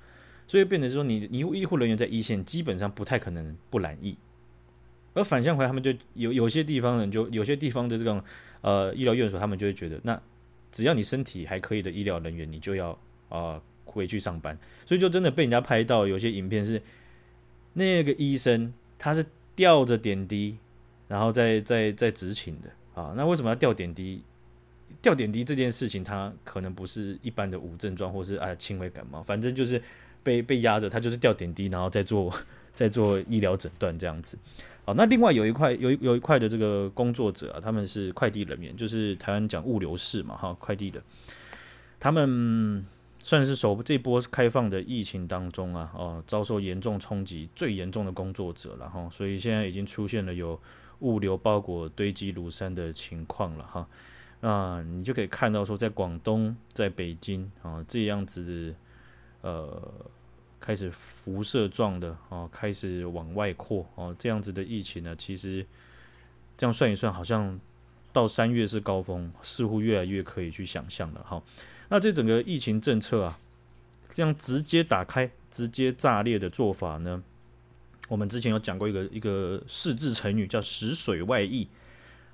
[0.48, 4.16] 所以变成说你你医护人员在一线基本上不太可能不染疫。
[5.14, 8.20] 而反向回来，他们就有有些地方人就有些地方的这种
[8.62, 10.20] 呃医疗院所，他们就会觉得，那
[10.72, 12.98] 只要你身体还可以的医疗人员，你就要
[13.30, 14.58] 啊、回去上班。
[14.84, 16.82] 所以就真的被人家拍到有些影片是
[17.72, 19.24] 那个医生他是
[19.56, 20.58] 吊着点滴，
[21.08, 23.14] 然后在在在执勤的啊。
[23.16, 24.22] 那为什么要吊点滴？
[25.00, 29.80] 吊点滴这件事情，他可能不是一般的无症状，或是啊轻微感冒，反正就是
[30.22, 32.30] 被被压着，他就是吊点滴，然后再做
[32.74, 34.36] 再做医疗诊断这样子。
[34.84, 41.00] 好，那另外有一块有有一块的这个工作者啊，他们是快递人员，就是台湾讲物流士嘛，哈，快递的，
[42.00, 42.84] 他们
[43.22, 50.60] 算是首这波开放的疫情当中啊，哦，遭受严重冲击最严重的工作者了哈，所以现在已经出现了有
[51.00, 53.88] 物流包裹堆积如山的情况了哈，
[54.40, 58.74] 那你就可以看到说，在广东、在北京啊这样子，
[59.42, 59.92] 呃。
[60.62, 65.64] 开始辐射状的哦，开始往外扩哦，这样子的疫情呢，其实
[66.54, 67.58] 这样算一算，好像
[68.12, 71.42] 到三月是高峰，似乎越来越可以去想象了哈。
[71.90, 73.38] 那这整个疫情政策啊，
[74.12, 77.22] 这样直接打开、直接炸裂的做法呢，
[78.08, 81.68] 我们之前有讲过一个一个四字成语，叫“屎水外溢”。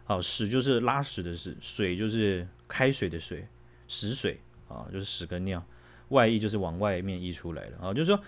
[0.04, 3.48] 好，屎就是拉屎的屎，水就是开水的水，
[3.88, 4.38] 屎水
[4.68, 5.64] 啊，就是屎跟尿。
[6.10, 8.22] 外溢就是往外面溢出来的啊，就是说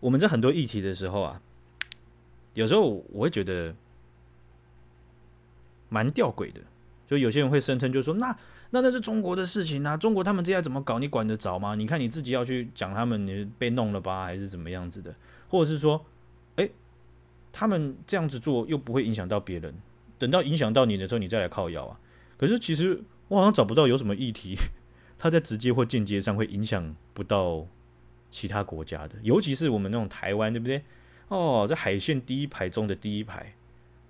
[0.00, 1.42] 我们在很多议题的时候啊，
[2.54, 3.74] 有时候我会觉得
[5.90, 6.60] 蛮吊诡的，
[7.06, 8.34] 就有些人会声称，就是说那
[8.70, 11.74] 那那是中国的事情啊，中国他们这样怎么搞，你管得着吗？
[11.74, 15.14] 你看你自己要去讲他们，你被弄了吧，还是怎么样子的？
[15.48, 16.04] 或者是说，
[16.56, 16.68] 哎，
[17.52, 19.74] 他们这样子做又不会影响到别人，
[20.18, 21.98] 等到影响到你的时候，你再来靠腰啊。
[22.36, 24.56] 可是其实我好像找不到有什么议题。
[25.16, 27.66] 它在直接或间接上会影响不到
[28.30, 30.82] 其他国家的，尤其是我们那种台湾，对不对？
[31.28, 33.54] 哦，在海线第一排中的第一排，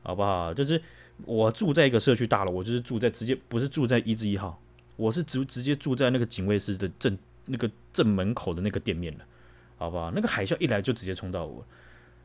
[0.02, 0.52] 好不好？
[0.52, 0.82] 就是
[1.24, 4.60] 我住在一个社区大楼，我就是住在直接不是住在一至一号，
[4.96, 9.24] 我是直直接住在那个警卫室的正那个正门口的那个店面了，
[9.76, 10.10] 好不好？
[10.10, 11.64] 那个海啸一来就直接冲到我，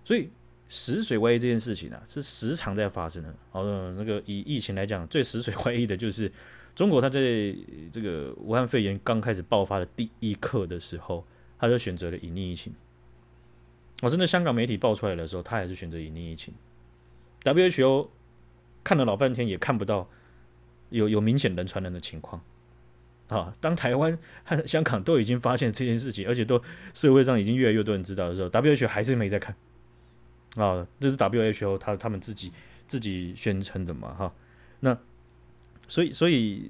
[0.04, 0.30] 所以
[0.68, 3.34] 死水外溢这件事情啊，是时常在发生的。
[3.52, 6.32] 好的，那个以疫情来讲，最死水外溢的就是。
[6.76, 7.20] 中国，他在
[7.92, 11.26] 这个武汉肺炎刚开始爆发的第一刻的时候，
[11.58, 12.74] 他就选择了隐匿疫情。
[14.02, 16.54] 我真的香港媒体爆出来的时候，他还是选择隐匿疫情。
[17.44, 18.08] WHO
[18.84, 20.10] 看了老半天也看不到
[20.90, 22.42] 有有明显人传人的情况。
[23.28, 26.62] 啊，当台湾和香港都已经发现这件事情，而且都
[26.94, 29.56] 社会上已经越来越多人知道的时候，WHO 还是没在看。
[30.56, 32.52] 啊，这是 WHO 他他们自己
[32.88, 34.34] 自己宣称的嘛，哈，
[34.80, 34.98] 那。
[35.92, 36.70] 所以，所以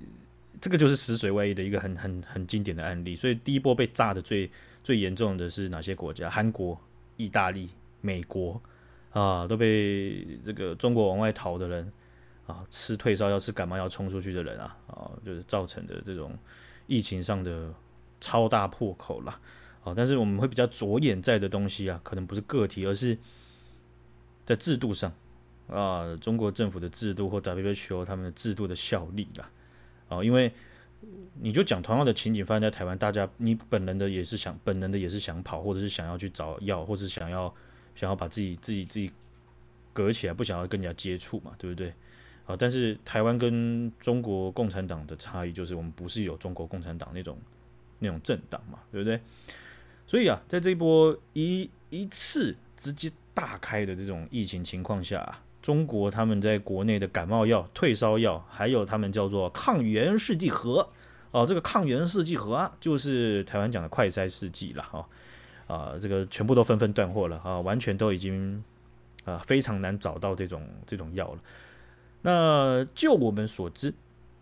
[0.61, 3.17] 这个就是死水外溢的一个很、很、很经典的案例。
[3.17, 4.49] 所以，第一波被炸的最
[4.81, 6.29] 最严重的是哪些国家？
[6.29, 6.79] 韩国、
[7.17, 7.69] 意大利、
[7.99, 8.61] 美国
[9.11, 11.91] 啊，都被这个中国往外逃的人
[12.49, 16.37] 啊，吃退烧药、吃感冒药冲出去的人啊，啊，就是造成的这种
[16.87, 17.73] 疫情上的
[18.19, 19.39] 超大破口了。
[19.83, 23.17] 啊，但是我们会比较着眼在的东西啊，可能不是个体，而是
[24.45, 25.13] 在制度上。
[25.71, 29.47] 啊，中国政府的制度或 WHO 他们的制度的效力啦，
[30.07, 30.51] 啊，因为
[31.39, 37.53] 你就讲同样的情景发生在台湾，大家你本能的也是想，本能的也是想跑，或者是想要去找药，或者是想要
[37.95, 39.11] 想要把自己自己自己
[39.93, 41.93] 隔起来，不想要跟人家接触嘛，对不对？
[42.49, 47.37] 啊，但是台湾跟中国共产党的差异就是，我们不是有中国共产党那种
[47.99, 49.21] 那种政党嘛，对不对？
[50.07, 55.43] 所以啊，在这一波一一次直接大开的这种疫情情况下啊。
[55.61, 60.89] 中国他们在国内的感冒药、退烧药，还有他们叫做抗原试剂盒
[61.29, 65.07] 哦，这个抗原试剂盒啊，就是台湾讲的快筛试剂了哈
[65.67, 68.63] 啊，这个全部都纷纷断货了啊，完全都已经
[69.25, 71.39] 啊非常难找到这种这种药了。
[72.21, 73.93] 那就我们所知，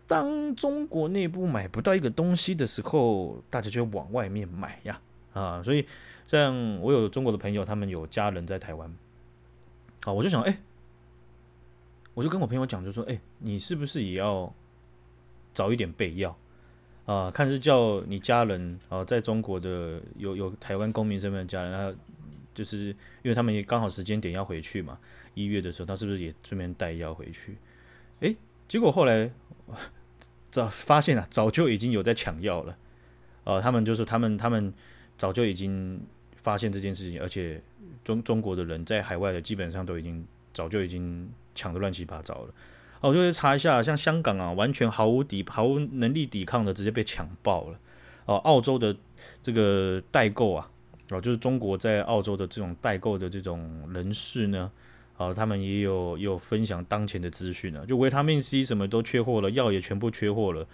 [0.06, 5.00] 当中国内部买不到一个东西的时候，大家就往外面买呀
[5.32, 5.86] 啊，所以
[6.26, 8.92] 像我有中国的朋友，他们有家人在台湾，
[10.04, 10.58] 啊，我就想哎。
[12.14, 14.52] 我就跟我朋友讲，就说：“哎、你是不是也要
[15.54, 16.36] 早一点备药
[17.06, 17.30] 啊？
[17.30, 21.96] 看是叫你家人啊，在中国的有有台湾公民身份的家人，他
[22.52, 22.86] 就是
[23.22, 24.98] 因为他们也刚好时间点要回去嘛，
[25.34, 27.56] 一月的时候，他是不是也顺便带药回去？
[28.20, 28.36] 哎、欸，
[28.68, 29.30] 结果后来
[30.50, 32.76] 早发现啊，早就已经有在抢药了
[33.44, 33.60] 啊！
[33.60, 34.72] 他们就是他们他们
[35.16, 36.00] 早就已经。”
[36.40, 37.60] 发现这件事情，而且
[38.04, 42.54] 中中国的人在海外的基本上都已经早就已经抢得乱七八糟了。
[43.00, 47.78] 哦，我就去查一下，像香港啊，完全毫无抵毫无能力抵抗的，直接被抢爆了。
[48.24, 48.96] 哦，澳洲的
[49.42, 50.70] 这个代购啊，
[51.10, 54.70] 哦，就是中国在澳洲的这种代购的这种人士呢，
[55.18, 60.66] 啊，他们也有有分享当前的资讯啊，就维他命 C 什么都缺货了，药也全部缺货了。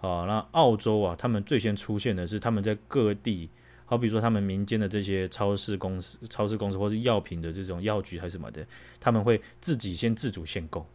[0.00, 3.50] 啊，那澳洲啊，他们最先出现的是他们在各地。
[3.84, 8.64] 好比说，他们民间的这些超市公司、超市公司或是药品的这种药局还是什么的，
[9.00, 10.86] 他们会自己先自主限购，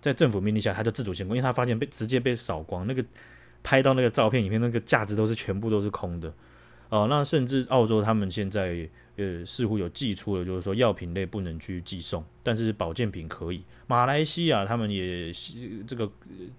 [0.00, 3.04] 在政府命令下，他就自主限购，因为他发现被直接被扫光，那个
[3.62, 6.32] 拍到那个照片里面，那个架子都是全部都是空的。
[6.88, 13.62] 哦，那甚至澳洲他们现在呃似乎有寄出了，就是说药品类不能去寄送，但是保健品可以。
[13.86, 15.30] 马来西亚他们也
[15.86, 16.10] 这个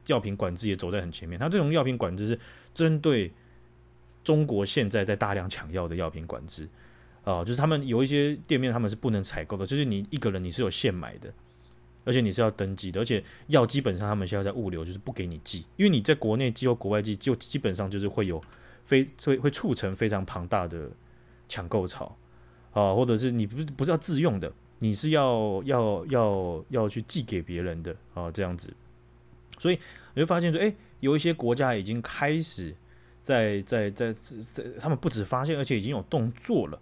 [0.05, 2.39] 药品管制也走在很前面，他这种药品管制是
[2.73, 3.31] 针对。
[4.21, 6.67] 中国现在在大量抢药的药品管制，
[7.23, 11.33] 啊、就是他们有一些店面他们是不能采购的，就是你一个人你是有限买的，
[12.03, 18.39] 而且你是要登记的，而且药基本上他们现在在物流就是不给你寄，因为你在国内寄或国外寄，就基本上就是会有
[18.83, 20.91] 非会会促成非常庞大的
[21.47, 22.15] 抢购潮，
[22.79, 28.73] 啊、或者是你不是不是要自用的，你是要要要要去寄给别人的啊、这样子，
[29.57, 29.79] 所以
[30.13, 32.75] 你会发现说，哎，有一些国家已经开始。
[33.21, 36.81] 在在在在，他们不止发现，而且已经有动作了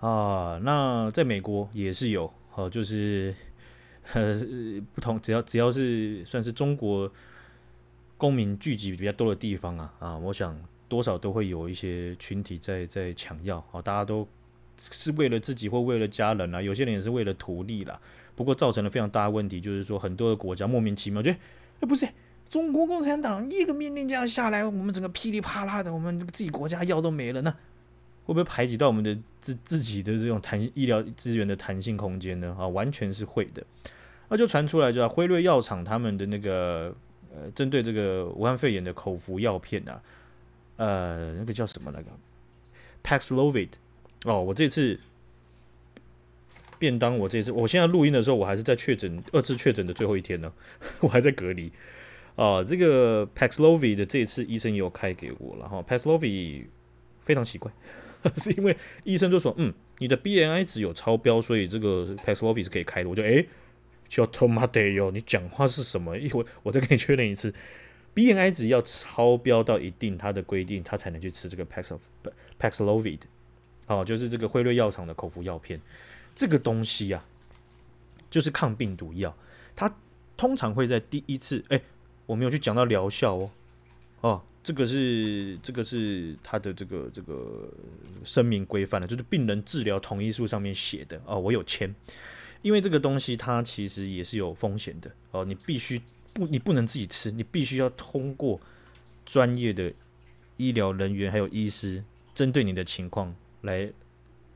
[0.00, 0.60] 啊！
[0.62, 3.34] 那在美国也是有，哦，就是
[4.12, 4.34] 呃
[4.94, 7.10] 不同，只要只要是算是中国
[8.18, 10.56] 公民聚集比较多的地方啊啊，我想
[10.88, 14.28] 多少都会有一些群体在在抢药啊，大家都
[14.90, 18.00] 是为了自己或为了家人啊，有些人也是为了图利啦。
[18.34, 21.38] 不过造成了非常大的问题，就是说很多的国家莫名其妙，觉得
[21.80, 22.08] 哎不是。
[22.48, 32.54] 中国共产党一个命令这样下来，我们整个噼里啪啦的，我们自己国家药都没了，那会不会排挤到我们的自自己的这种弹医疗资源的弹性空间呢？
[32.58, 33.64] 啊，完全是会的。
[34.28, 36.94] 那就传出来，就辉瑞药厂他们的那个
[37.34, 40.02] 呃，针对这个武汉肺炎的口服药片啊，
[40.76, 42.10] 呃，那个叫什么那个
[43.02, 43.70] Paxlovid
[44.24, 44.98] 哦，我这次
[46.78, 50.52] 便当，我这次我现在录音的时候，我还是在确诊二次确诊的最后一天呢，
[51.00, 51.72] 我还在隔离。
[52.34, 55.84] 啊，这个 Paxlovid 的这次医生也有开给我了哈。
[55.86, 56.64] Paxlovid
[57.20, 57.70] 非常奇怪，
[58.36, 63.08] 是因为医生就说，嗯，你的 BMI 值有超标，所以这个 Paxlovid 是可以开的。
[63.10, 63.46] 我就诶，
[64.08, 66.16] 叫他妈的哟，你讲话是什么？
[66.18, 67.52] 一会我再跟你确认一次
[68.14, 71.98] ，BMI 值要超标到一定它的规定，他才能去吃这个 Pax
[72.58, 73.20] Paxlovid。
[73.92, 75.80] 哦，就是这个辉瑞药厂的口服药片，
[76.34, 77.24] 这个东西、啊，
[78.30, 79.36] 就是抗病毒药，
[79.76, 79.94] 它
[80.36, 81.82] 通常会在第一次诶。
[82.24, 83.50] 我没有去讲到疗效哦，
[84.20, 87.68] 哦，这个是这个是他的这个这个
[88.24, 91.92] 声明规范的，就是病人治疗同意书上面写的哦，我有签，
[92.62, 96.00] 因为这个东西它其实也是有风险的哦，你必须
[96.32, 98.58] 不你不能自己吃，你必须要通过
[99.26, 99.92] 专业的
[100.56, 102.02] 医疗人员还有医师
[102.34, 103.92] 针对你的情况来，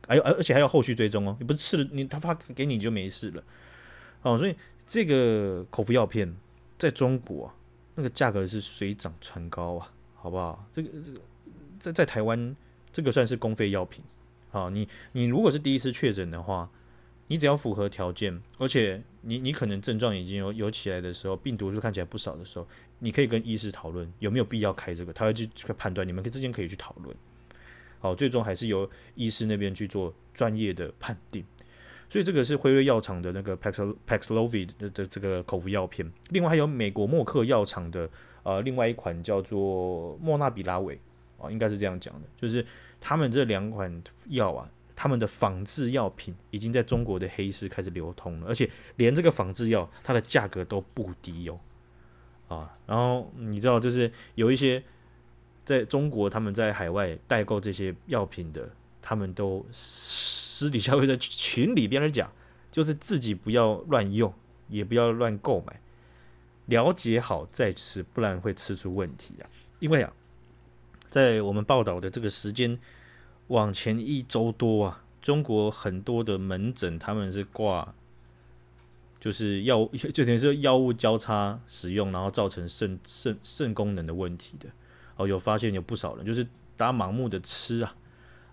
[0.07, 3.42] 还有而而且还要后续追踪哦，你不是吃了你他发给你就没事了
[4.23, 4.55] 哦，所以
[4.87, 6.35] 这个口服药片。
[6.79, 7.55] 在中国啊，
[7.95, 10.62] 那个价格是水涨船高啊，好不好？
[10.71, 10.90] 这个
[11.81, 12.55] 在在台湾，
[12.92, 14.05] 这个算是公费药品。
[14.51, 16.69] 好，你你如果是第一次确诊的话，
[17.29, 27.16] 你只要符合条件，而且你你可能症状已经有有起来的时候，病毒数看起来不少的时候，你可以跟医师讨论有没有必要开这个，他会去去判断，你们之间可以去讨论。
[27.99, 31.45] 好，最终还是由医师那边去做专业的判定。
[32.09, 38.09] 所以这个是辉瑞药厂的那个 Paxlovid 的的这个口服药片，另外还有美国默克药厂的
[38.45, 41.01] 呃另外一款叫做莫纳比拉韦
[41.37, 42.65] 啊，应该是这样讲的，就是
[43.01, 51.59] 他们这两款药啊，他们的仿制药品已经在中国的黑市开始流通了，而且连这个仿制药它的价格都不低哦。
[52.47, 54.81] 啊，然后你知道就是有一些
[55.67, 58.67] 在中国他们在海外代购这些药品的，
[59.03, 59.67] 他们都。
[60.59, 62.33] 私底下会在群里边讲，
[62.73, 64.33] 就是自己不要乱用，
[64.71, 65.79] 也不要乱购买，
[66.64, 69.45] 了解好再吃，不然会吃出问题啊。
[69.81, 70.11] 因为啊，
[71.11, 72.79] 在我们报道的这个时间
[73.49, 77.95] 往前一周多啊，中国很多的门诊他们是挂，
[79.21, 84.71] 就是药 就等于是药物交叉使用，然后造成肾肾肾功能的问题的。
[85.17, 86.45] 哦，有发现有不少人就是
[86.77, 87.97] 大家盲目的吃啊。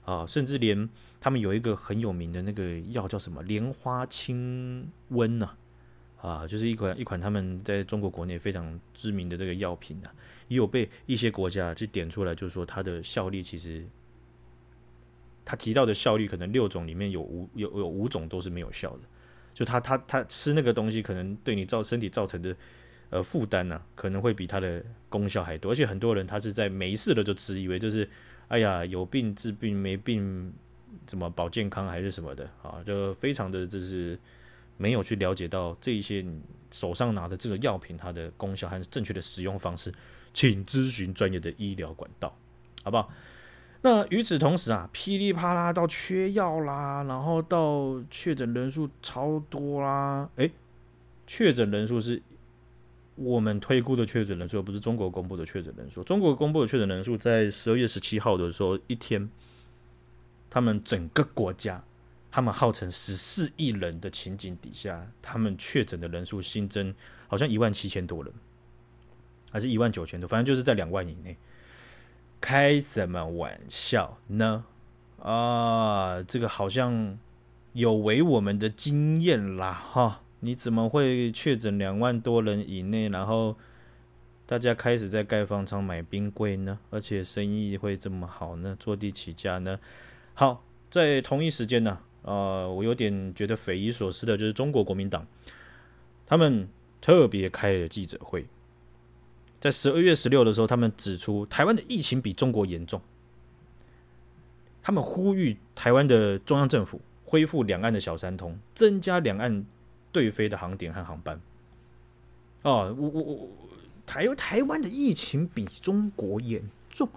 [0.05, 0.89] 啊，甚至连
[1.22, 5.49] 他们有一个很有名的那个药叫什么莲花清瘟呐，
[6.20, 10.09] 啊，就是一款一款他们在中国国内非常知名的这个药品呐，
[10.49, 13.88] 也有被一些国家去点出来，就是说它的效力其实
[15.45, 19.03] 他提到的效率可能六种里面有五有有五种都是没有效的，
[19.53, 22.53] 就他他他吃那个东西可能对你造身体造成的
[23.14, 28.09] 呃负担呢，可能会比它的功效还多，而且很多人他是在没事了就吃，以为就是
[28.47, 30.51] 哎呀有病治病没病
[31.05, 34.20] 怎么保健康还是什么的啊，就非常的就是
[34.78, 36.41] 没有去了解到这一些你
[36.72, 39.93] 手上拿的这个药品它的功效还是正确的使用方式，
[40.34, 42.36] 请咨询专业的医疗管道，
[42.84, 43.11] 好不好？
[43.84, 50.28] 那与此同时啊，噼里啪啦到缺药啦，然后到确诊人数超多啦。
[50.38, 50.49] 诶，
[51.28, 52.20] 确诊人数是
[53.16, 56.03] 我们推估的确诊人数，不是中国公布的确诊人数。
[56.03, 59.30] 中国公布的确诊人数在十二月十七号的时候，一天，
[60.49, 61.84] 他们整个国家，
[62.32, 66.93] 他们号称十四亿人的情景底下，他们确诊的人数新增
[67.28, 68.34] 好像一万七千多人，
[69.51, 71.38] 还是一万九千多，反正就是在两万以内。
[72.41, 74.66] 开什么玩笑呢？
[75.22, 77.18] 啊，这个好像
[77.72, 80.22] 有违我们的经验啦，哈！
[80.43, 83.55] 你怎么会确诊两万多人以内，然后
[84.45, 86.77] 大家开始在盖方舱买冰柜呢？
[86.89, 88.75] 而且生意会这么好呢？
[88.77, 89.79] 坐地起价呢？
[90.33, 95.25] 好，在同一时间呢，啊，我有点觉得匪夷所思的，就是中国国民党
[96.25, 96.67] 他们
[96.99, 98.45] 特别开了记者会。
[99.61, 103.01] 在十二月十六的时候，他们指出台湾的疫情比中国严重。
[104.81, 109.65] 他们呼吁台湾的中央政府恢复两岸的小三通，增加两岸
[110.14, 111.41] 对飞的航点和航班。
[112.61, 113.49] 哦，我我我
[114.05, 117.09] 台台湾的疫情比中国严重。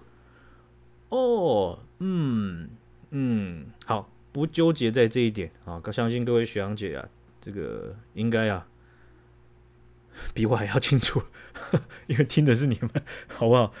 [1.07, 2.67] 哦，嗯
[3.11, 5.81] 嗯，好，不纠结在这一点啊。
[5.93, 7.07] 相信各位学长姐啊，
[7.39, 8.67] 这个应该啊。
[10.33, 11.21] 比我还要清楚，
[12.07, 12.89] 因为听的是你们，
[13.27, 13.71] 好不好？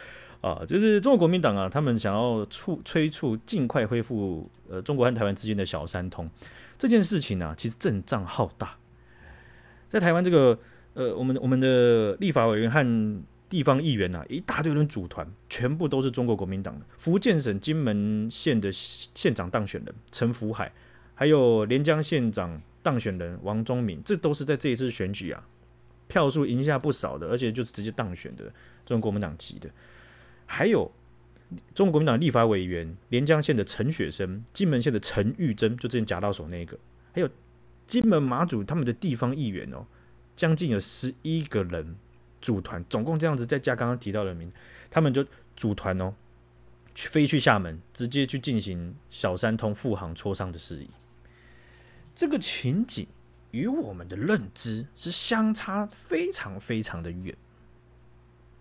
[0.41, 6.29] 啊，就是中国国民党啊，他们想要促催促尽快恢复呃中国和台湾之间的小三通
[6.77, 8.77] 这件事情呢、啊，其实阵仗浩大。
[9.89, 10.57] 在台湾这个
[10.93, 16.85] 呃，我们我们的立法委员和地方议员呐、啊，一大堆人组团，全部都是中国国民党的。
[16.97, 20.71] 福建省金门县的县长当选人陈福海，
[21.15, 25.47] 还有连江县长当选人王忠敏，这都是在这一次选举啊。
[26.09, 28.45] 票数赢下不少的，而且就是直接当选的
[28.85, 29.69] 中国国民党籍的，
[30.45, 30.91] 还有
[31.75, 36.77] 中国国民党立法委员连江县的陈雪生、金门县的陈玉珍，就之前夹到手那个，
[37.13, 37.29] 还有
[37.87, 39.85] 金门马祖他们的地方议员哦，
[40.35, 41.95] 将近有十一个人
[42.41, 44.51] 组团，总共这样子再加刚刚提到的名，
[44.89, 45.25] 他们就
[45.55, 46.13] 组团哦，
[46.93, 50.89] 去飞去厦门，直接去进行小三通复航磋商的事宜，
[52.13, 53.07] 这个情景。
[53.51, 57.33] 与我们的认知是相差非常非常的远，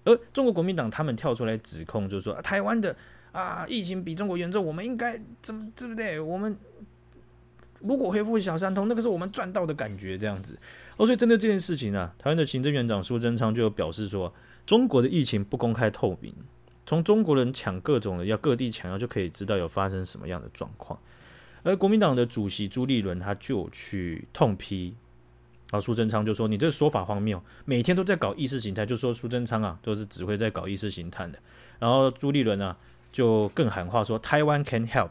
[0.05, 2.97] 而中国国民党他们跳出来指控，就是说、台湾的
[3.33, 6.21] 啊疫情比中国严重，我们应该怎么对不对？
[6.21, 6.57] 我们
[7.81, 10.59] 如果恢复小三通，那个是我们赚到的感觉，这样子。
[10.97, 14.33] 哦，所以针对这件事情啊，台湾的行政院长苏贞昌就表示说，
[14.67, 16.35] 中国的疫情不公开透明，
[16.87, 20.99] 从中国人抢各种的要各地抢药就可以知道有发生什么样的状况。
[21.63, 24.95] 而国民党的主席朱立伦他就去痛批，
[25.71, 31.39] 然后苏贞昌就说：“你这个说法荒谬，每天都在搞意识形态。”就说苏贞昌啊，都是只会在搞意识形态的。
[31.81, 32.77] 然后朱立伦啊，
[33.11, 35.11] 就更喊话说：“台湾 can help。”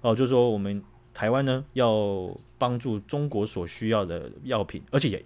[0.00, 0.80] 哦，就说我们
[1.18, 5.24] 台湾呢要帮助中国所需要的药品，而且也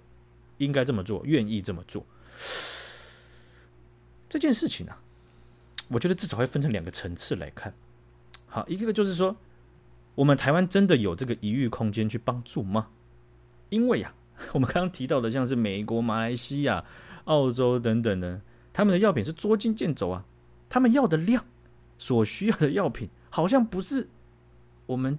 [0.57, 2.07] 应该这么做，愿意这么做。
[4.27, 4.99] 这件事情啊，
[5.89, 7.75] 我觉得至少会分成两个层次来看。
[8.47, 9.37] 好，一个就是说。
[10.15, 12.89] 我们台湾真的有这个一域空间去帮助吗？
[13.71, 14.13] 因为呀、
[14.53, 16.85] 我们刚刚提到的，像是美国、马来西亚、
[17.25, 18.43] 澳洲等等的，
[18.75, 20.27] 他们的药品是捉襟见肘啊，
[20.69, 21.47] 他们要的量，
[21.97, 24.07] 所需要的药品，好像不是
[24.85, 25.19] 我们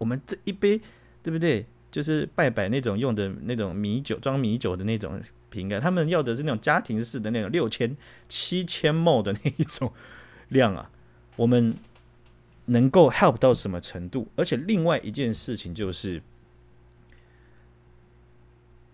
[0.00, 0.80] 我们这一杯，
[1.22, 1.64] 对不对？
[1.92, 7.96] 就是拜拜那种用的那种米酒装米酒的那种瓶盖，他们要的是那种家庭式的那种六千、
[8.28, 9.92] 七千 ml 的那一种
[10.48, 10.90] 量啊，
[11.36, 11.72] 我们。
[12.66, 14.28] 能够 help 到什么程度？
[14.36, 16.22] 而且另外一件事情就是，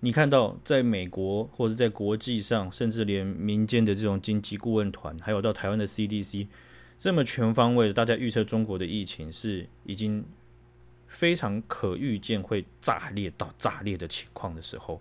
[0.01, 6.47] 你看到在美国或者在国际上，甚至连民间的这种经济顾问团，还有到台湾的 CDC，
[6.97, 10.25] 这么全方位的，大家预测中国的疫情是已经
[11.17, 15.01] 非常可预见会炸裂到炸裂的情况的时候，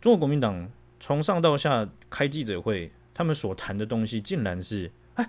[0.00, 5.28] 中国国民党从上到下开记者会，他们所谈的东西竟然是哎，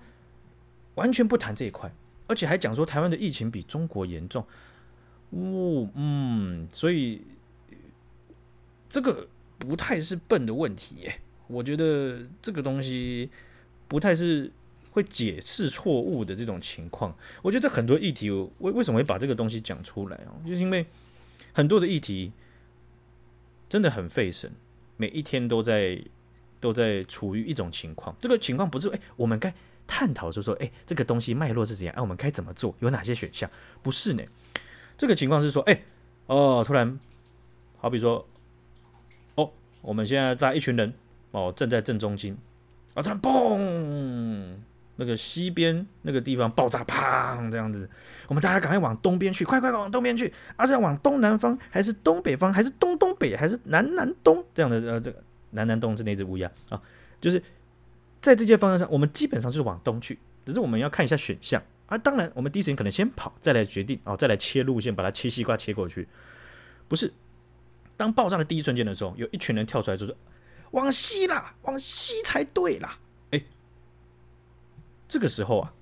[0.95, 1.91] 完全不谈这一块。
[2.27, 4.41] 而且还讲说台湾的疫情比中国严重，
[5.31, 7.21] 哦，嗯，所以
[8.89, 11.19] 这个不太是笨的问题耶。
[11.47, 13.29] 我觉得这个东西
[13.89, 14.49] 不太是
[14.97, 17.15] 会解释错误的这种情况。
[17.43, 20.33] 我觉得这很多议题，为为什么会把这个东西讲出来啊？
[20.43, 20.83] 就是因为
[21.53, 22.31] 很多的议题
[23.69, 24.51] 真的很费神，
[24.95, 26.01] 每一天都在
[26.59, 28.15] 都在处于一种情况。
[28.17, 29.53] 这个情况不是哎，我们该
[29.85, 31.93] 探讨就说，哎，这个东西脉络是怎样？
[31.95, 32.73] 哎，我们该怎么做？
[32.79, 33.47] 有哪些选项？
[33.83, 34.23] 不是呢？
[34.97, 35.83] 这个情况是说，哎，
[36.25, 36.99] 哦，突然，
[37.77, 38.27] 好比说，
[39.35, 40.91] 哦，我们现在在一群人。
[41.31, 42.35] 哦，正在正中间，
[42.93, 44.55] 啊，突然嘣，
[44.97, 47.89] 那个西边那个地方爆炸，砰，这样子，
[48.27, 54.77] 我们大家赶快往东边去，快快往东边去，啊，是要往东南方，还是东北方，还是东东北，还是南南东这样的？
[54.91, 56.81] 呃，这个南南东是那只乌鸦啊，
[57.21, 57.41] 就是
[58.19, 61.97] 在这些方向上，我们基本上就是往东去，只是我们要看一下选项啊。
[61.97, 66.07] 当然，我们第一时间可能先跑，再来决定哦，再来切路线，把它切西瓜切过去。
[66.87, 67.13] 不是，
[67.95, 70.15] 当爆炸的第一瞬间的时候，有一群人跳出来就说。
[70.71, 72.99] 往西啦，往西才对啦！
[75.07, 75.73] 这个时候啊，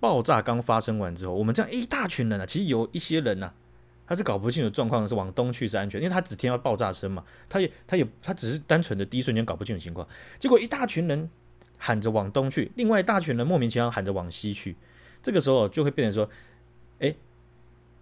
[0.00, 3.54] 爆炸刚发生完之后，我们这样一大群人啊，其实有一些人呢、啊，
[4.06, 10.06] 他是搞不清楚状况，是往东去是安全，因为他只听到爆炸声嘛，他也他也他只是单纯的第一瞬间搞不清楚情况，
[10.38, 11.28] 结果一大群人
[11.76, 14.76] 喊着往东去，另外一大群人莫名其妙喊着往西去，
[15.22, 16.30] 这个时候就会变成说，
[17.00, 17.14] 哎，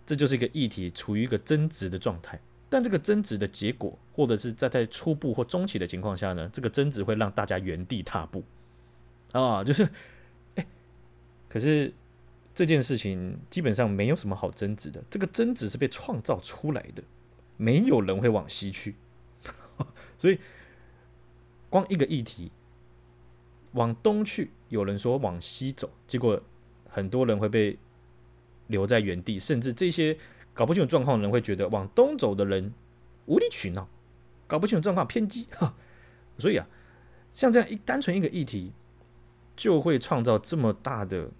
[0.07, 2.41] 这就是一个议题处于一个争执的状态。
[2.69, 8.43] 但这个争执的结果，或者是在在初步或中期的情况下呢，这个争执会让大家原地踏步
[9.33, 9.89] 啊，就是，
[10.55, 10.67] 哎，
[11.49, 11.93] 可是
[12.55, 17.03] 这件事情基本上没有什么好争执的，这个争执是被创造出来的，
[17.57, 18.95] 没有人会往西去，
[20.19, 20.39] 所以
[21.69, 22.51] 光一个议题
[23.73, 26.43] 往东去，有人说往西走，结果
[26.89, 27.79] 很多人会被
[28.69, 30.17] 留在原地，甚至这些。
[30.57, 32.73] 搞不清楚状况的人会觉得往东走的人
[33.27, 33.87] 无理取闹，
[34.47, 35.75] 搞不清楚状况偏激哈，
[36.41, 36.67] 所以啊，
[37.31, 38.73] 像这样一单纯一个议题，
[39.57, 41.31] 就会创造这么大的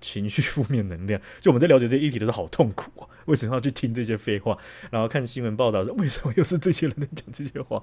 [0.00, 1.20] 情绪负面能量。
[1.40, 3.08] 就我们在了解这议题的时候，好痛苦啊！
[3.26, 4.56] 为什么要去听这些废话？
[4.90, 7.82] 然后看新闻报道，为什么又是这些人在讲这些话？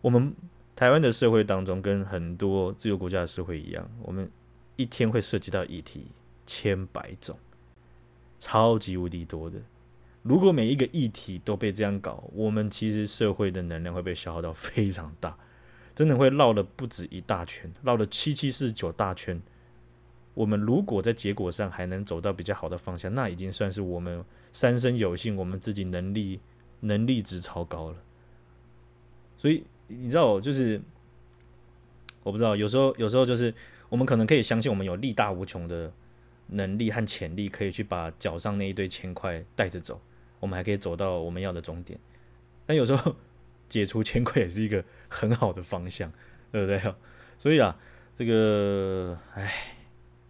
[0.00, 0.34] 我们
[0.74, 4.30] 台湾的社会当中，跟很多自由国家的社会一样，我们
[4.76, 6.06] 一天会涉及到议题
[6.46, 7.36] 千百种。
[8.38, 9.58] 超级无敌多的，
[10.22, 15.36] 如果每一个议题都被这样搞，我们其实社会的能量会被消耗到非常大，
[16.00, 19.38] 真的会绕了不止一大圈，绕了七七四十九大圈。
[20.32, 26.40] 我们如果在结果上还能走到比较好的方向，那已经算是我们三生有幸，我们自己能力
[26.80, 27.98] 能力值超高了。
[29.36, 30.80] 所以你知道，就是
[32.22, 33.52] 我不知道，有时候有时候就是
[33.90, 35.92] 我们可能可以相信，我们有力大无穷的。
[36.52, 40.00] 能力和潜力可以去把脚上那一堆铅块带着走，
[40.40, 42.00] 我们还可以走到我们要的终点。
[42.64, 43.14] 但有时候
[43.68, 46.10] 解除铅块也是一个很好的方向，
[46.50, 46.94] 对不对？
[47.36, 47.76] 所以啊，
[48.14, 49.52] 这个唉，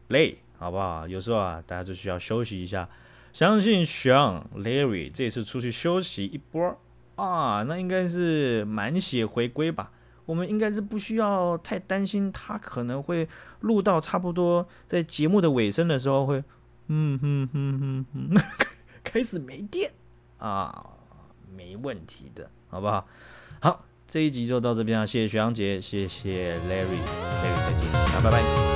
[0.09, 1.07] 累，好不好？
[1.07, 2.89] 有时候啊，大家就需要休息一下。
[3.33, 6.81] 相信 Sean Larry 这次出去休息一波
[7.14, 9.93] 啊，那应该是满血回归吧。
[10.26, 13.28] 我们应该是不需要太担心，他可能会
[13.61, 16.43] 录到差不多在节目的尾声的时候会，
[16.87, 18.43] 嗯哼哼哼哼，
[19.03, 19.93] 开始没电
[20.39, 20.87] 啊，
[21.53, 23.07] 没问题的，好不好？
[23.61, 28.69] 好，这一集就到这边啊，谢谢徐阳杰，谢谢 Larry，Larry 再见，啊拜拜。